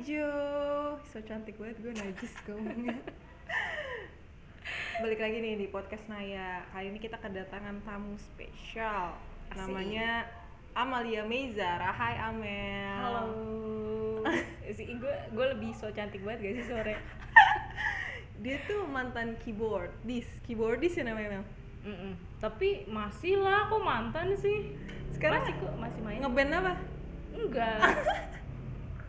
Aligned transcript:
Jo 0.00 0.32
So 1.12 1.20
cantik 1.20 1.60
banget 1.60 1.76
gue 1.84 1.92
najis 1.92 2.32
ngomongnya 2.48 2.96
Balik 5.04 5.20
lagi 5.20 5.36
nih 5.44 5.60
di 5.60 5.66
podcast 5.68 6.08
Naya 6.08 6.64
Kali 6.72 6.88
ini 6.88 6.96
kita 6.96 7.20
kedatangan 7.20 7.84
tamu 7.84 8.16
spesial 8.16 9.12
Namanya 9.52 10.24
Amalia 10.72 11.28
Meizara 11.28 11.92
Hai 11.92 12.16
Amel 12.16 12.96
Halo. 12.96 13.24
si 14.76 14.88
gue 14.88 15.14
gue 15.36 15.46
lebih 15.52 15.76
so 15.76 15.92
cantik 15.92 16.24
banget 16.24 16.48
gak 16.48 16.54
sih 16.56 16.66
sore? 16.72 16.94
Dia 18.44 18.56
tuh 18.64 18.88
mantan 18.88 19.36
keyboardis 19.44 20.24
Keyboardis 20.48 20.96
ya 20.96 21.04
namanya 21.04 21.40
Mel? 21.40 21.44
Mm-mm. 21.80 22.12
Tapi 22.40 22.84
masih 22.88 23.40
lah, 23.40 23.72
kok 23.72 23.80
mantan 23.80 24.36
sih? 24.36 24.76
Sekarang 25.16 25.44
masih 25.44 25.56
kok 25.60 25.76
masih 25.80 26.00
main? 26.04 26.20
Ngeband 26.20 26.52
apa? 26.60 26.72
Enggak. 27.32 27.80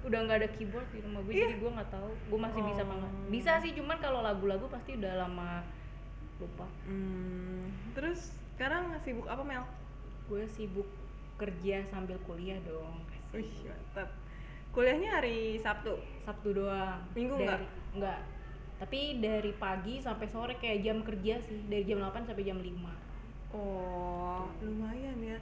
udah 0.02 0.20
nggak 0.26 0.38
ada 0.42 0.50
keyboard 0.52 0.88
di 0.90 1.00
rumah 1.02 1.22
gue, 1.22 1.34
Iya. 1.34 1.46
jadi 1.46 1.56
gue 1.58 1.72
nggak 1.72 1.92
tahu. 1.92 2.12
Gue 2.28 2.40
masih 2.42 2.62
bisa 2.66 2.82
apa? 2.82 2.94
Oh. 2.98 3.12
Bisa 3.30 3.52
sih, 3.62 3.72
cuman 3.74 3.98
kalau 3.98 4.20
lagu-lagu 4.22 4.66
pasti 4.66 4.98
udah 4.98 5.14
lama 5.22 5.62
lupa. 6.38 6.66
Hmm, 6.90 7.70
terus 7.94 8.34
sekarang 8.56 8.90
sibuk 9.00 9.30
apa 9.30 9.46
Mel? 9.46 9.62
Gue 10.26 10.50
sibuk 10.50 10.90
kerja 11.38 11.86
sambil 11.88 12.18
kuliah 12.26 12.58
dong. 12.62 13.02
Wih 13.32 13.48
mantap 13.64 14.10
Kuliahnya 14.72 15.20
hari 15.20 15.60
Sabtu? 15.60 16.00
Sabtu 16.24 16.56
doang. 16.56 17.04
Minggu 17.12 17.36
Dari- 17.36 17.44
nggak? 17.44 17.60
Nggak. 18.00 18.20
Tapi 18.80 19.00
dari 19.20 19.52
pagi 19.54 20.00
sampai 20.00 20.26
sore 20.26 20.56
kayak 20.58 20.80
jam 20.82 20.98
kerja 21.04 21.38
sih, 21.44 21.60
dari 21.68 21.84
jam 21.84 22.00
8 22.00 22.24
sampai 22.24 22.42
jam 22.42 22.58
5. 22.58 22.90
Oh, 23.52 24.48
lumayan 24.64 25.20
ya. 25.20 25.38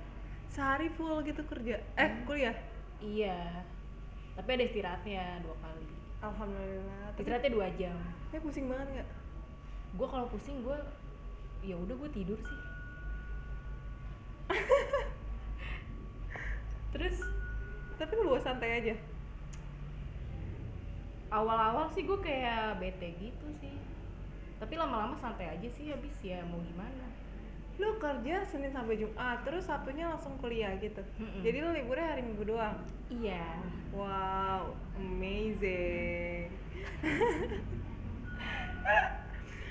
Sehari 0.49 0.89
full 0.89 1.21
gitu 1.21 1.45
kerja. 1.45 1.77
Eh, 1.95 2.09
kuliah. 2.25 2.57
Iya. 2.99 3.63
Tapi 4.39 4.55
ada 4.55 4.63
istirahatnya 4.71 5.43
dua 5.43 5.55
kali. 5.59 5.83
Alhamdulillah. 6.23 7.11
Istirahatnya 7.19 7.51
dua 7.51 7.67
jam. 7.75 7.99
eh, 8.31 8.39
pusing 8.39 8.71
banget 8.71 8.87
nggak? 8.95 9.09
Gue 9.99 10.07
kalau 10.07 10.31
pusing 10.31 10.63
gue 10.63 10.79
ya 11.59 11.75
udah 11.75 11.91
gue 11.91 12.09
tidur 12.15 12.39
sih. 12.39 12.59
Terus 16.95 17.19
tapi 17.99 18.11
lu 18.15 18.31
bawa 18.31 18.39
santai 18.39 18.79
aja. 18.79 18.95
Awal-awal 21.35 21.91
sih 21.91 22.07
gue 22.07 22.19
kayak 22.23 22.79
bete 22.79 23.19
gitu 23.19 23.47
sih. 23.59 23.75
Tapi 24.55 24.79
lama-lama 24.79 25.19
santai 25.19 25.51
aja 25.51 25.67
sih 25.75 25.91
habis 25.91 26.15
ya 26.23 26.39
mau 26.47 26.63
gimana. 26.63 27.08
Lu 27.79 27.95
kerja 27.95 28.43
Senin 28.43 28.75
sampai 28.75 28.99
Jumat, 28.99 29.41
terus 29.47 29.63
Sabtunya 29.63 30.11
langsung 30.11 30.35
kuliah 30.43 30.75
gitu. 30.83 30.99
Mm-mm. 31.15 31.41
Jadi 31.41 31.57
lu 31.63 31.71
liburnya 31.71 32.11
hari 32.11 32.21
Minggu 32.27 32.43
doang. 32.43 32.75
Iya. 33.07 33.47
Wow, 33.95 34.75
amazing. 34.99 36.51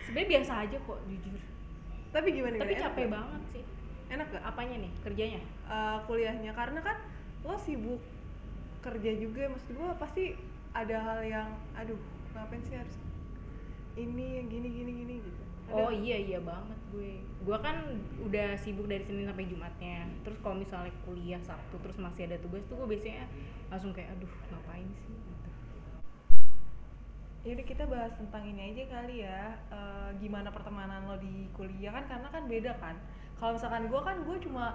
Sebenarnya 0.09 0.29
biasa 0.33 0.53
aja 0.65 0.77
kok 0.81 0.99
jujur. 1.05 1.37
Tapi 2.09 2.29
gimana 2.33 2.57
Tapi 2.57 2.73
gimana? 2.73 2.81
Enak 2.81 2.85
capek 2.89 3.05
nggak? 3.05 3.13
banget 3.13 3.43
sih. 3.53 3.65
Enak 4.09 4.27
gak? 4.33 4.45
Apanya 4.49 4.77
nih 4.81 4.93
kerjanya? 5.05 5.41
Eh, 5.69 5.99
kuliahnya 6.09 6.53
karena 6.57 6.81
kan 6.81 6.97
lo 7.45 7.55
sibuk 7.61 8.01
kerja 8.81 9.11
juga 9.21 9.53
maksud 9.53 9.77
gue 9.77 9.91
pasti 10.01 10.25
ada 10.73 10.97
hal 11.03 11.21
yang 11.27 11.49
aduh 11.75 11.99
ngapain 12.35 12.63
sih 12.67 12.79
harus 12.79 12.97
ini 13.99 14.39
yang 14.39 14.47
gini 14.47 14.69
gini 14.71 14.91
gini 15.03 15.15
gitu 15.23 15.45
Oh 15.69 15.93
iya 15.93 16.17
iya 16.17 16.41
banget 16.41 16.79
gue. 16.89 17.21
Gue 17.45 17.59
kan 17.61 17.77
udah 18.25 18.57
sibuk 18.57 18.89
dari 18.89 19.05
Senin 19.05 19.29
sampai 19.29 19.45
Jumatnya. 19.45 20.09
Terus 20.25 20.41
kalau 20.41 20.57
misalnya 20.57 20.93
kuliah 21.05 21.41
Sabtu 21.41 21.77
terus 21.79 22.01
masih 22.01 22.25
ada 22.25 22.41
tugas 22.41 22.65
tuh 22.67 22.81
gue 22.81 22.89
biasanya 22.89 23.29
langsung 23.69 23.93
kayak 23.93 24.17
aduh 24.17 24.33
ngapain 24.49 24.89
sih 25.05 25.13
gitu. 25.13 25.49
Yaudah 27.47 27.65
kita 27.65 27.85
bahas 27.87 28.13
tentang 28.19 28.45
ini 28.45 28.75
aja 28.75 28.85
kali 28.91 29.23
ya 29.23 29.55
Eh, 29.71 30.11
Gimana 30.19 30.51
pertemanan 30.51 31.07
lo 31.07 31.17
di 31.17 31.47
kuliah 31.55 31.95
kan 31.95 32.05
karena 32.09 32.29
kan 32.29 32.43
beda 32.45 32.73
kan 32.83 32.97
Kalau 33.39 33.55
misalkan 33.55 33.87
gue 33.87 34.01
kan 34.03 34.17
gue 34.27 34.37
cuma 34.43 34.67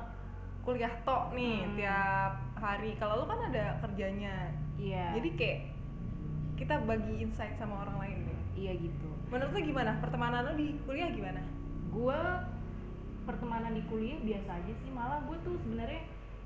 kuliah 0.63 0.93
tok 1.03 1.35
nih 1.35 1.67
Hmm. 1.67 1.75
tiap 1.75 2.33
hari 2.55 2.95
Kalau 2.95 3.19
lo 3.19 3.25
kan 3.27 3.51
ada 3.51 3.77
kerjanya 3.83 4.53
Iya. 4.79 5.19
Jadi 5.19 5.29
kayak 5.35 5.59
kita 6.53 6.75
bagi 6.85 7.13
insight 7.19 7.57
sama 7.57 7.83
orang 7.83 7.97
lain 7.99 8.17
iya 8.53 8.73
gitu. 8.75 9.09
Menurut 9.29 9.51
lo 9.51 9.59
gimana? 9.59 9.91
Pertemanan 9.97 10.39
lo 10.45 10.53
di 10.53 10.77
kuliah 10.83 11.09
gimana? 11.09 11.41
Gue 11.89 12.19
pertemanan 13.23 13.71
di 13.71 13.83
kuliah 13.87 14.19
biasa 14.19 14.49
aja 14.59 14.73
sih. 14.73 14.89
Malah 14.91 15.23
gue 15.23 15.37
tuh 15.41 15.55
sebenarnya 15.63 16.01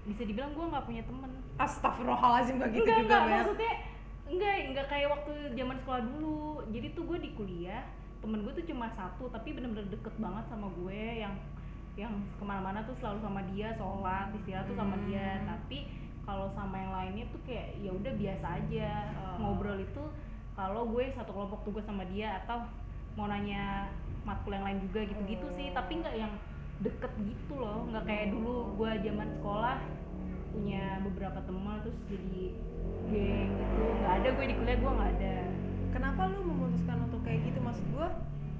bisa 0.06 0.24
dibilang 0.24 0.54
gue 0.54 0.66
nggak 0.66 0.86
punya 0.86 1.04
temen. 1.04 1.32
Astagfirullahaladzim 1.58 2.56
gak 2.58 2.70
gitu 2.72 2.86
enggak, 2.86 3.00
juga 3.02 3.04
enggak, 3.04 3.22
Mel 3.24 3.38
maksudnya 3.38 3.74
enggak 4.28 4.54
enggak 4.72 4.88
kayak 4.88 5.08
waktu 5.12 5.34
zaman 5.54 5.76
sekolah 5.82 6.02
dulu. 6.06 6.42
Jadi 6.72 6.88
tuh 6.94 7.04
gue 7.06 7.18
di 7.20 7.32
kuliah 7.34 7.84
temen 8.18 8.42
gue 8.42 8.54
tuh 8.54 8.66
cuma 8.66 8.90
satu 8.92 9.30
tapi 9.30 9.54
bener-bener 9.54 9.88
deket 9.88 10.16
banget 10.18 10.42
sama 10.50 10.68
gue 10.74 11.02
yang 11.22 11.38
yang 11.94 12.14
ke 12.34 12.44
mana-mana 12.44 12.82
tuh 12.82 12.98
selalu 12.98 13.22
sama 13.22 13.42
dia 13.54 13.74
sholat 13.74 14.30
istirahat 14.34 14.66
tuh 14.66 14.74
sama 14.74 14.98
dia 15.06 15.38
Hmm. 15.38 15.46
tapi 15.50 15.78
kalau 16.26 16.50
sama 16.54 16.76
yang 16.76 16.94
lainnya 16.94 17.26
tuh 17.30 17.42
kayak 17.46 17.78
ya 17.78 17.90
udah 17.90 18.14
biasa 18.14 18.46
aja 18.58 18.90
Oh. 19.16 19.38
ngobrol 19.38 19.78
itu 19.78 20.04
kalau 20.58 20.90
gue 20.90 21.14
satu 21.14 21.32
kelompok 21.32 21.62
tugas 21.64 21.86
sama 21.86 22.04
dia 22.10 22.42
atau 22.44 22.66
mau 23.14 23.30
nanya 23.30 23.94
matkul 24.26 24.52
yang 24.58 24.66
lain 24.66 24.82
juga 24.90 25.06
gitu-gitu 25.06 25.48
sih 25.56 25.72
tapi 25.72 26.02
nggak 26.02 26.16
yang 26.18 26.34
deket 26.82 27.14
gitu 27.22 27.62
loh 27.62 27.86
nggak 27.90 28.06
kayak 28.10 28.34
dulu 28.34 28.74
gue 28.76 28.92
zaman 29.06 29.30
sekolah 29.38 29.78
punya 30.52 30.98
beberapa 31.06 31.40
teman 31.46 31.78
terus 31.86 31.98
jadi 32.10 32.58
geng 33.08 33.50
gitu 33.54 33.84
nggak 34.04 34.14
ada 34.22 34.30
gue 34.34 34.46
di 34.50 34.56
kuliah 34.58 34.78
gue 34.82 34.92
nggak 34.92 35.12
ada 35.22 35.38
Kenapa 35.98 36.30
lu 36.30 36.46
memutuskan 36.46 37.10
untuk 37.10 37.26
kayak 37.26 37.42
gitu? 37.48 37.58
Maksud 37.58 37.86
gua 37.96 38.14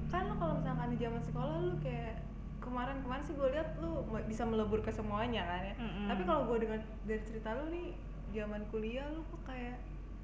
kan 0.08 0.24
lo 0.24 0.34
kalau 0.40 0.58
misalkan 0.58 0.88
di 0.90 0.98
zaman 0.98 1.22
sekolah 1.22 1.54
lu 1.68 1.76
kayak 1.84 2.24
kemarin-kemarin 2.58 3.22
sih 3.28 3.36
gue 3.36 3.48
lihat 3.52 3.68
lu 3.78 4.02
bisa 4.24 4.42
melebur 4.48 4.80
ke 4.80 4.90
semuanya 4.90 5.44
kan 5.46 5.62
ya. 5.68 5.74
Mm-mm. 5.78 6.06
Tapi 6.10 6.22
kalau 6.24 6.42
gue 6.50 6.66
dengar 6.66 6.80
dari 7.04 7.22
cerita 7.28 7.54
lu 7.54 7.70
nih 7.70 7.94
zaman 8.32 8.64
kuliah 8.72 9.06
lu 9.12 9.20
kok 9.30 9.52
kayak 9.52 9.78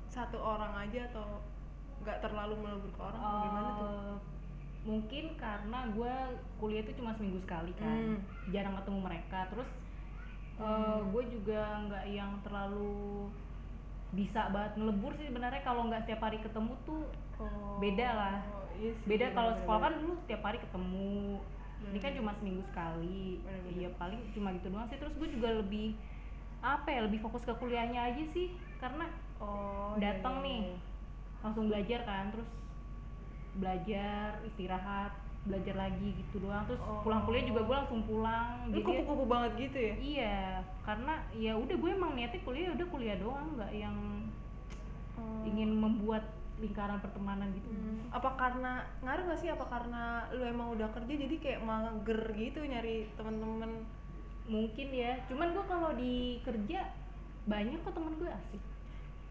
satu 0.08 0.40
orang 0.42 0.72
aja 0.74 1.06
atau 1.12 1.38
nggak 2.04 2.20
terlalu 2.20 2.54
melebur 2.60 2.90
ke 2.90 3.00
orang 3.00 3.18
atau 3.18 3.38
gimana 3.40 3.70
tuh? 3.72 3.88
Eh, 3.88 4.14
mungkin 4.84 5.24
karena 5.34 5.78
gue 5.88 6.14
kuliah 6.58 6.82
itu 6.84 6.92
cuma 6.94 7.16
seminggu 7.16 7.40
sekali 7.40 7.72
kan 7.74 7.88
Hmm. 7.88 8.20
jarang 8.52 8.76
ketemu 8.76 8.98
mereka 9.00 9.48
terus 9.48 9.70
eh, 10.54 10.62
Hmm. 10.62 11.08
gue 11.08 11.22
juga 11.32 11.60
nggak 11.82 12.04
yang 12.06 12.36
terlalu 12.40 13.26
bisa 14.12 14.46
banget 14.48 14.78
ngelebur 14.78 15.10
sih 15.16 15.26
sebenarnya 15.26 15.62
kalau 15.64 15.88
nggak 15.88 16.04
setiap 16.04 16.22
hari 16.22 16.38
ketemu 16.38 16.72
tuh 16.84 17.02
Oh, 17.34 17.82
beda 17.82 18.08
lah. 18.14 18.36
iya 18.78 18.94
sih, 18.94 19.06
beda 19.10 19.34
kalau 19.34 19.58
sekolah 19.58 19.80
kan 19.82 19.94
dulu 19.98 20.14
setiap 20.22 20.42
hari 20.44 20.58
ketemu 20.60 21.42
ini 21.84 21.98
kan 21.98 22.10
Hmm. 22.10 22.18
cuma 22.20 22.30
seminggu 22.38 22.62
sekali 22.64 23.42
iya 23.68 23.88
paling 23.96 24.20
cuma 24.30 24.54
gitu 24.54 24.70
doang 24.70 24.86
sih 24.86 24.96
terus 24.96 25.14
gue 25.16 25.28
juga 25.28 25.48
lebih 25.50 25.98
apa 26.60 26.88
ya 26.88 27.00
lebih 27.02 27.18
fokus 27.18 27.42
ke 27.42 27.52
kuliahnya 27.54 28.00
aja 28.04 28.24
sih 28.30 28.52
karena 28.78 29.10
oh, 29.36 29.92
iya, 29.94 30.14
datang 30.14 30.40
iya, 30.40 30.44
nih 30.46 30.60
iya. 30.62 30.76
Langsung 31.44 31.68
belajar 31.68 32.00
kan 32.02 32.32
terus 32.32 32.48
belajar 33.54 34.40
istirahat 34.42 35.12
belajar 35.44 35.76
lagi 35.76 36.16
gitu 36.16 36.40
doang 36.40 36.64
terus 36.64 36.80
Oh. 36.80 37.04
pulang 37.04 37.22
kuliah 37.22 37.44
juga 37.44 37.60
gue 37.62 37.76
langsung 37.76 38.00
pulang 38.02 38.64
jadi 38.72 38.80
kupu-kupu 38.80 39.24
banget 39.28 39.52
gitu 39.60 39.76
ya? 39.78 39.94
iya 39.94 40.36
karena 40.82 41.12
ya 41.30 41.52
udah 41.52 41.76
gue 41.76 41.90
emang 41.92 42.16
niatnya 42.16 42.40
kuliah 42.40 42.72
udah 42.72 42.86
kuliah 42.88 43.16
doang 43.16 43.52
nggak 43.54 43.72
yang 43.72 43.96
Oh. 45.14 45.46
ingin 45.46 45.70
membuat 45.70 46.26
lingkaran 46.56 46.98
pertemanan 46.98 47.50
gitu 47.52 47.66
Hmm, 47.66 48.08
apa 48.08 48.34
karena 48.34 48.72
ngaruh 48.98 49.26
gak 49.28 49.38
sih 49.38 49.46
apa 49.46 49.62
karena 49.64 50.02
lu 50.30 50.42
emang 50.42 50.72
udah 50.72 50.90
kerja 50.90 51.14
jadi 51.20 51.34
kayak 51.36 51.60
mager 51.60 52.18
gitu 52.32 52.62
nyari 52.62 53.06
temen-temen 53.14 53.84
mungkin 54.44 54.88
ya 54.90 55.22
cuman 55.24 55.50
gue 55.50 55.64
kalau 55.64 55.90
di 55.92 56.14
kerja 56.40 56.88
banyak 57.44 57.78
kok 57.80 57.92
temen 57.92 58.14
gue 58.16 58.26
asik 58.26 58.62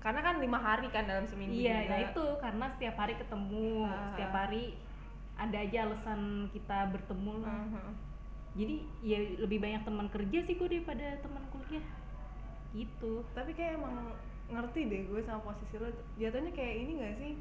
karena 0.03 0.19
kan 0.19 0.36
lima 0.38 0.60
hari 0.60 0.88
kan 0.89 1.04
dalam 1.04 1.24
seminggu 1.24 1.56
iya 1.56 1.80
juga. 1.80 1.89
nah 1.89 2.00
itu 2.04 2.25
karena 2.38 2.66
setiap 2.69 2.95
hari 2.98 3.13
ketemu 3.16 3.66
Ah. 3.83 4.12
setiap 4.12 4.31
hari 4.36 4.63
ada 5.33 5.57
aja 5.57 5.77
alasan 5.81 6.22
kita 6.50 6.92
bertemu 6.92 7.33
lah 7.39 7.57
Mhm. 7.63 7.92
jadi 8.54 8.75
ya 9.01 9.18
lebih 9.39 9.57
banyak 9.57 9.81
teman 9.81 10.07
kerja 10.07 10.38
sih 10.39 10.54
gue 10.54 10.68
daripada 10.69 11.18
teman 11.18 11.42
kuliah 11.50 11.86
gitu 12.72 13.24
tapi 13.31 13.51
kayak 13.51 13.77
emang 13.77 14.12
ngerti 14.45 14.81
deh 14.86 15.01
gue 15.06 15.22
sama 15.22 15.39
posisi 15.42 15.75
lo 15.75 15.88
jatuhnya 16.16 16.51
kayak 16.51 16.75
ini 16.77 16.92
gak 17.00 17.16
sih 17.18 17.33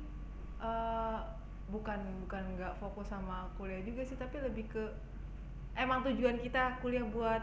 Eh, 0.62 1.18
bukan 1.66 1.98
bukan 2.22 2.54
nggak 2.54 2.78
fokus 2.78 3.10
sama 3.10 3.50
kuliah 3.52 3.82
juga 3.82 4.00
sih 4.00 4.14
tapi 4.14 4.38
lebih 4.38 4.62
ke 4.68 4.84
emang 5.74 6.06
tujuan 6.06 6.38
kita 6.38 6.78
kuliah 6.78 7.02
buat 7.02 7.42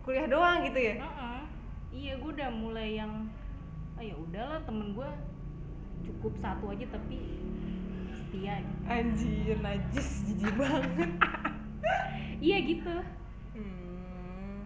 kuliah 0.00 0.28
doang 0.28 0.60
gitu 0.62 0.76
ya 0.76 1.00
Heeh. 1.00 1.38
iya 1.90 2.12
gue 2.14 2.30
udah 2.30 2.52
mulai 2.52 3.00
yang 3.00 3.24
ah 3.98 4.02
ya 4.02 4.14
udahlah 4.16 4.60
temen 4.64 4.96
gue 4.96 5.10
cukup 6.08 6.32
satu 6.42 6.72
aja 6.72 6.86
tapi 6.90 7.18
setia 8.12 8.62
gitu. 8.64 8.82
anjir 8.88 9.56
najis 9.60 10.08
jijik 10.26 10.54
banget 10.56 11.10
iya 12.46 12.58
gitu 12.62 12.94
Hmm. 13.52 14.64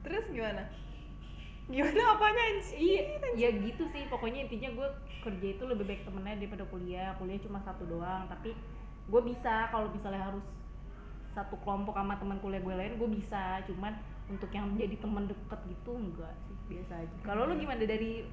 Terus 0.00 0.24
gimana? 0.32 0.64
gimana 1.70 2.02
apanya 2.18 2.42
anjir 2.52 2.74
iya 2.76 3.00
ya 3.38 3.48
gitu 3.54 3.86
sih 3.94 4.04
pokoknya 4.10 4.44
intinya 4.44 4.70
gue 4.74 4.88
kerja 5.22 5.46
itu 5.54 5.64
lebih 5.64 5.84
baik 5.86 6.02
temennya 6.02 6.36
daripada 6.42 6.64
kuliah 6.68 7.14
kuliah 7.16 7.38
cuma 7.40 7.62
satu 7.62 7.86
doang 7.86 8.26
tapi 8.26 8.52
gue 9.08 9.20
bisa 9.24 9.70
kalau 9.70 9.88
misalnya 9.94 10.32
harus 10.32 10.44
satu 11.32 11.56
kelompok 11.64 11.96
sama 11.96 12.14
teman 12.20 12.38
kuliah 12.40 12.62
gue 12.62 12.74
lain 12.76 12.94
gue 13.00 13.08
bisa. 13.08 13.60
Cuman 13.68 13.96
untuk 14.28 14.48
yang 14.52 14.72
jadi 14.76 14.96
teman 15.00 15.28
deket 15.28 15.60
gitu 15.68 15.92
enggak 15.96 16.32
sih. 16.46 16.56
Biasa 16.72 16.92
aja. 17.04 17.16
Kalau 17.24 17.48
lu 17.48 17.54
gimana? 17.58 17.82
Dari 17.84 18.24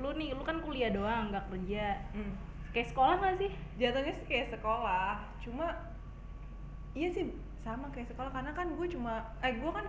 lu 0.00 0.08
nih 0.16 0.32
lu 0.32 0.42
kan 0.44 0.60
kuliah 0.64 0.92
doang 0.92 1.32
nggak 1.32 1.48
kerja. 1.52 2.00
Hmm. 2.16 2.34
kayak 2.72 2.88
sekolah 2.88 3.20
nggak 3.20 3.36
sih? 3.36 3.50
Jatuhnya 3.76 4.12
sih 4.16 4.26
kayak 4.28 4.48
sekolah. 4.56 5.20
Cuma 5.44 5.66
iya 6.96 7.08
sih 7.12 7.28
sama 7.60 7.92
kayak 7.92 8.08
sekolah. 8.12 8.32
Karena 8.32 8.52
kan 8.56 8.72
gue 8.72 8.86
cuma 8.88 9.36
eh 9.44 9.60
gue 9.60 9.70
kan 9.72 9.84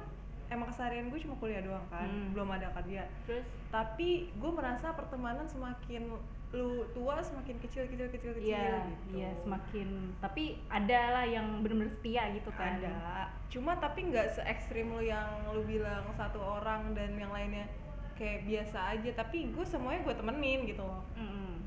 emang 0.52 0.68
keseharian 0.70 1.08
gue 1.08 1.20
cuma 1.24 1.40
kuliah 1.40 1.64
doang 1.64 1.88
kan. 1.88 2.08
Hmm. 2.08 2.36
belum 2.36 2.50
ada 2.52 2.72
kerja. 2.76 3.08
Terus? 3.24 3.48
Tapi 3.72 4.28
gue 4.36 4.52
merasa 4.52 4.92
pertemanan 4.92 5.48
semakin 5.48 6.12
lu 6.54 6.86
tua 6.94 7.18
semakin 7.18 7.58
kecil 7.60 7.90
kecil 7.90 8.08
kecil 8.08 8.32
kecil 8.38 8.46
Iya, 8.46 8.86
gitu 8.86 9.18
iya 9.18 9.30
semakin 9.42 10.14
tapi 10.22 10.62
ada 10.70 11.02
lah 11.12 11.26
yang 11.26 11.66
bener-bener 11.66 11.90
setia 11.90 12.30
gitu 12.30 12.54
kan. 12.54 12.78
ada 12.78 13.26
cuma 13.50 13.74
tapi 13.76 14.14
nggak 14.14 14.30
se 14.30 14.42
ekstrim 14.46 14.94
lu 14.94 15.02
yang 15.02 15.26
lu 15.50 15.66
bilang 15.66 16.06
satu 16.14 16.38
orang 16.38 16.94
dan 16.94 17.18
yang 17.18 17.34
lainnya 17.34 17.66
kayak 18.14 18.46
biasa 18.46 18.94
aja 18.94 19.10
tapi 19.18 19.50
gue 19.50 19.66
semuanya 19.66 20.06
gue 20.06 20.14
temenin 20.14 20.70
gitu 20.70 20.86
loh 20.86 21.02
Mm-mm. 21.18 21.58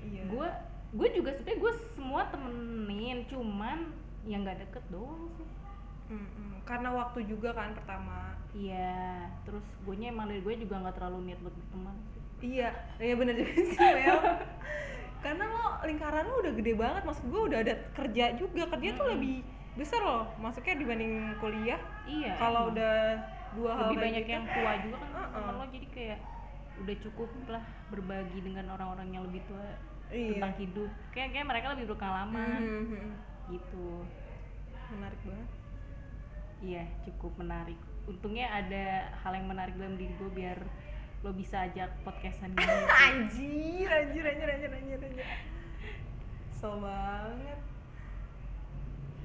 iya 0.00 0.24
Gue 0.24 0.48
gue 0.90 1.08
juga 1.12 1.30
sebenarnya 1.36 1.60
gue 1.60 1.72
semua 1.94 2.22
temenin 2.32 3.28
cuman 3.28 3.92
yang 4.24 4.40
nggak 4.42 4.64
deket 4.64 4.84
doang 4.88 5.28
sih. 5.36 5.44
Mm-mm. 6.10 6.64
karena 6.64 6.90
waktu 6.90 7.28
juga 7.28 7.52
kan 7.52 7.76
pertama 7.76 8.32
Iya, 8.50 9.30
terus 9.46 9.62
gue 9.86 9.94
emang 10.02 10.26
dari 10.26 10.42
gue 10.42 10.54
juga 10.58 10.82
nggak 10.82 10.98
terlalu 10.98 11.30
niat 11.30 11.38
buat 11.38 11.54
berteman 11.54 11.94
sih. 12.10 12.18
Iya 12.40 12.68
iya 12.96 13.14
bener 13.14 13.34
juga 13.34 13.52
sih 13.54 13.76
Mel 13.76 14.18
karena 15.20 15.44
lo 15.44 15.64
lingkaran 15.84 16.24
lo 16.24 16.40
udah 16.40 16.52
gede 16.54 16.72
banget 16.74 17.02
maksud 17.04 17.24
gue 17.24 17.42
udah 17.46 17.58
ada 17.60 17.74
kerja 17.92 18.24
juga 18.34 18.62
kerja 18.68 18.88
tuh 18.94 19.04
Mm-mm. 19.04 19.14
lebih 19.14 19.36
besar 19.76 20.00
loh 20.00 20.24
maksudnya 20.36 20.74
dibanding 20.74 21.12
kuliah 21.38 21.80
Iya. 22.04 22.32
kalau 22.36 22.72
udah 22.72 22.96
dua 23.50 23.70
hal 23.72 23.86
lebih 23.88 23.98
banyak 24.00 24.22
gitu, 24.24 24.34
yang 24.34 24.44
tua 24.46 24.72
juga 24.80 24.96
kan 24.98 25.10
Uh-uh. 25.12 25.30
teman 25.32 25.54
lo 25.54 25.64
jadi 25.68 25.86
kayak 25.90 26.18
udah 26.80 26.96
cukup 26.98 27.28
lah 27.46 27.62
berbagi 27.88 28.38
dengan 28.40 28.64
orang-orang 28.70 29.08
yang 29.10 29.22
lebih 29.24 29.42
tua 29.44 29.62
Iya. 30.10 30.42
tentang 30.42 30.54
hidup. 30.58 30.90
Kayak 31.14 31.28
kayak 31.30 31.46
mereka 31.46 31.66
lebih 31.70 31.86
berpengalaman 31.86 32.60
Mhm. 32.66 33.06
gitu. 33.48 34.02
menarik 34.90 35.20
banget 35.22 35.48
Iya, 36.60 36.82
cukup 37.06 37.32
menarik. 37.38 37.78
Untungnya 38.04 38.50
ada 38.50 38.84
hal 39.16 39.32
yang 39.32 39.46
menarik 39.46 39.78
dalam 39.78 39.94
diri 39.94 40.10
gue 40.12 40.30
biar 40.34 40.58
lo 41.20 41.30
bisa 41.30 41.62
ajak 41.62 41.90
podcastan 42.00 42.50
gini. 42.56 42.74
anjir 42.88 43.88
anjir 43.88 44.24
anjir 44.24 44.48
anjir 44.48 44.70
anjir 44.70 44.98
anjir 44.98 45.26
kesel 46.50 46.74
banget 46.78 47.60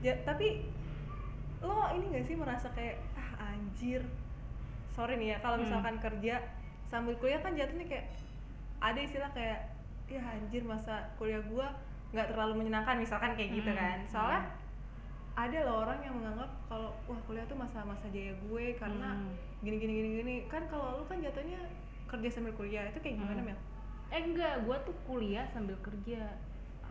ya 0.02 0.14
tapi 0.22 0.68
lo 1.60 1.88
ini 1.94 2.06
gak 2.12 2.26
sih 2.26 2.36
merasa 2.36 2.68
kayak 2.72 3.00
ah 3.16 3.50
anjir 3.50 4.04
sorry 4.90 5.16
nih 5.16 5.34
ya 5.34 5.38
kalau 5.40 5.56
Hmm. 5.56 5.64
misalkan 5.66 5.96
kerja 5.98 6.44
sambil 6.86 7.16
kuliah 7.16 7.40
kan 7.40 7.52
jatuhnya 7.52 7.86
kayak 7.86 8.08
ada 8.78 9.00
istilah 9.00 9.32
kayak 9.32 9.60
ya 10.06 10.22
anjir 10.22 10.62
masa 10.62 11.10
kuliah 11.16 11.42
gua 11.44 11.74
nggak 12.12 12.30
terlalu 12.30 12.62
menyenangkan 12.62 12.96
misalkan 12.96 13.34
kayak 13.34 13.52
gitu 13.54 13.68
Hmm, 13.68 13.80
kan 13.82 13.98
soalnya 14.06 14.42
hmm. 14.42 14.54
ada 15.38 15.58
loh 15.64 15.78
orang 15.82 16.00
yang 16.00 16.14
menganggap 16.14 16.52
kalau 16.66 16.92
wah 17.06 17.20
kuliah 17.26 17.44
tuh 17.44 17.56
masa-masa 17.56 18.08
jaya 18.10 18.36
gue 18.38 18.66
karena 18.76 19.16
Hmm. 19.16 19.32
gini 19.60 19.76
gini 19.78 19.94
gini 19.94 20.10
gini 20.18 20.36
kan 20.46 20.64
kalau 20.66 21.00
lu 21.00 21.04
kan 21.04 21.18
jatuhnya 21.18 21.60
kerja 22.06 22.30
sambil 22.32 22.54
kuliah 22.54 22.86
itu 22.88 23.00
kayak 23.02 23.18
gimana 23.18 23.42
Hmm. 23.42 23.50
Mel? 23.52 23.60
Eh 24.14 24.22
enggak, 24.22 24.54
gue 24.64 24.78
tuh 24.86 24.96
kuliah 25.10 25.46
sambil 25.52 25.76
kerja. 25.82 26.22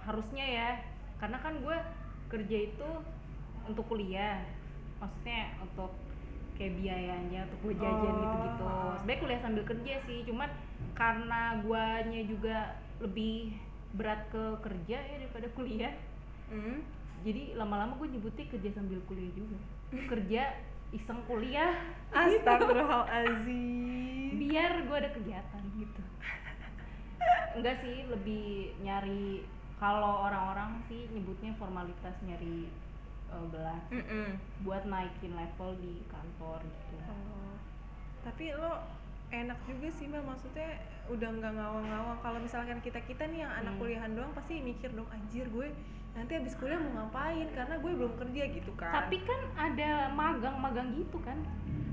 Harusnya 0.04 0.44
ya, 0.44 0.68
karena 1.16 1.38
kan 1.40 1.56
gue 1.62 1.76
kerja 2.28 2.56
itu 2.68 2.88
untuk 3.64 3.86
kuliah. 3.88 4.42
Maksudnya 4.98 5.54
untuk 5.62 5.94
kayak 6.54 6.74
biayanya 6.78 7.46
untuk 7.50 7.58
gue 7.66 7.74
jajan 7.78 8.14
Oh, 8.14 8.20
gitu-gitu. 8.20 8.64
Sebenarnya 9.00 9.20
kuliah 9.22 9.40
sambil 9.40 9.64
kerja 9.64 9.94
sih, 10.06 10.18
cuman 10.26 10.50
karena 10.94 11.40
guanya 11.62 12.20
juga 12.26 12.56
lebih 13.02 13.58
berat 13.94 14.26
ke 14.30 14.44
kerja 14.60 14.98
ya 14.98 15.16
daripada 15.22 15.46
kuliah. 15.54 15.94
Hmm? 16.50 16.82
Jadi 17.24 17.56
lama-lama 17.56 17.96
gue 17.96 18.08
nyebutnya 18.10 18.44
kerja 18.50 18.70
sambil 18.74 19.00
kuliah 19.08 19.32
juga. 19.32 19.56
Kerja 19.94 20.42
iseng 20.94 21.18
kuliah. 21.26 21.74
Astagfirullahaladzim. 22.14 24.38
Biar 24.38 24.72
gue 24.86 24.96
ada 24.96 25.10
kegiatan 25.10 25.62
gitu. 25.74 26.02
Enggak 27.54 27.76
sih 27.82 28.06
lebih 28.06 28.74
nyari 28.82 29.46
kalau 29.78 30.26
orang-orang 30.26 30.82
sih 30.86 31.06
nyebutnya 31.10 31.54
formalitas 31.58 32.14
nyari 32.22 32.70
eh, 33.30 33.44
gelar 33.50 33.80
Mm-mm. 33.90 34.38
buat 34.62 34.86
naikin 34.86 35.34
level 35.34 35.74
di 35.82 36.02
kantor 36.06 36.62
gitu. 36.62 36.96
Oh. 37.10 37.58
Tapi 38.22 38.54
lo 38.54 38.78
enak 39.34 39.58
juga 39.66 39.90
sih 39.90 40.06
Mel 40.06 40.22
maksudnya 40.22 40.78
udah 41.10 41.28
nggak 41.30 41.52
ngawang-ngawang. 41.58 42.18
Kalau 42.22 42.38
misalkan 42.38 42.78
kita 42.80 43.02
kita 43.02 43.26
nih 43.26 43.42
yang 43.42 43.50
anak 43.50 43.74
Hmm. 43.74 43.82
kuliahan 43.82 44.14
doang 44.14 44.30
pasti 44.30 44.62
mikir 44.62 44.94
dong 44.94 45.10
anjir 45.10 45.50
gue 45.50 45.74
nanti 46.14 46.32
abis 46.34 46.54
kuliah 46.54 46.78
mau 46.78 47.04
ngapain? 47.04 47.46
Karena 47.50 47.74
gue 47.76 47.92
belum 47.92 48.14
kerja 48.14 48.42
gitu 48.48 48.72
kan. 48.74 48.92
Tapi 48.94 49.16
kan 49.20 49.40
ada 49.54 50.08
magang-magang 50.10 50.94
gitu 50.94 51.18
kan? 51.20 51.38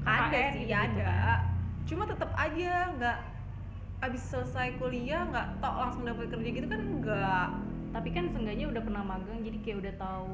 Ada 0.01 0.29
KKN 0.29 0.51
sih 0.51 0.63
gitu-gitu 0.65 1.01
ada. 1.01 1.05
kan. 1.05 1.39
cuma 1.81 2.03
tetap 2.05 2.31
aja 2.33 2.71
nggak 2.93 3.17
abis 4.01 4.21
selesai 4.23 4.77
kuliah 4.77 5.25
nggak 5.27 5.59
tok 5.59 5.75
langsung 5.77 6.03
dapat 6.05 6.29
kerja 6.29 6.49
gitu 6.51 6.65
kan 6.65 6.79
enggak 6.79 7.47
tapi 7.91 8.09
kan 8.09 8.25
seenggaknya 8.29 8.65
udah 8.65 8.81
pernah 8.81 9.03
magang 9.03 9.41
jadi 9.41 9.57
kayak 9.59 9.77
udah 9.81 9.93
tahu 9.97 10.31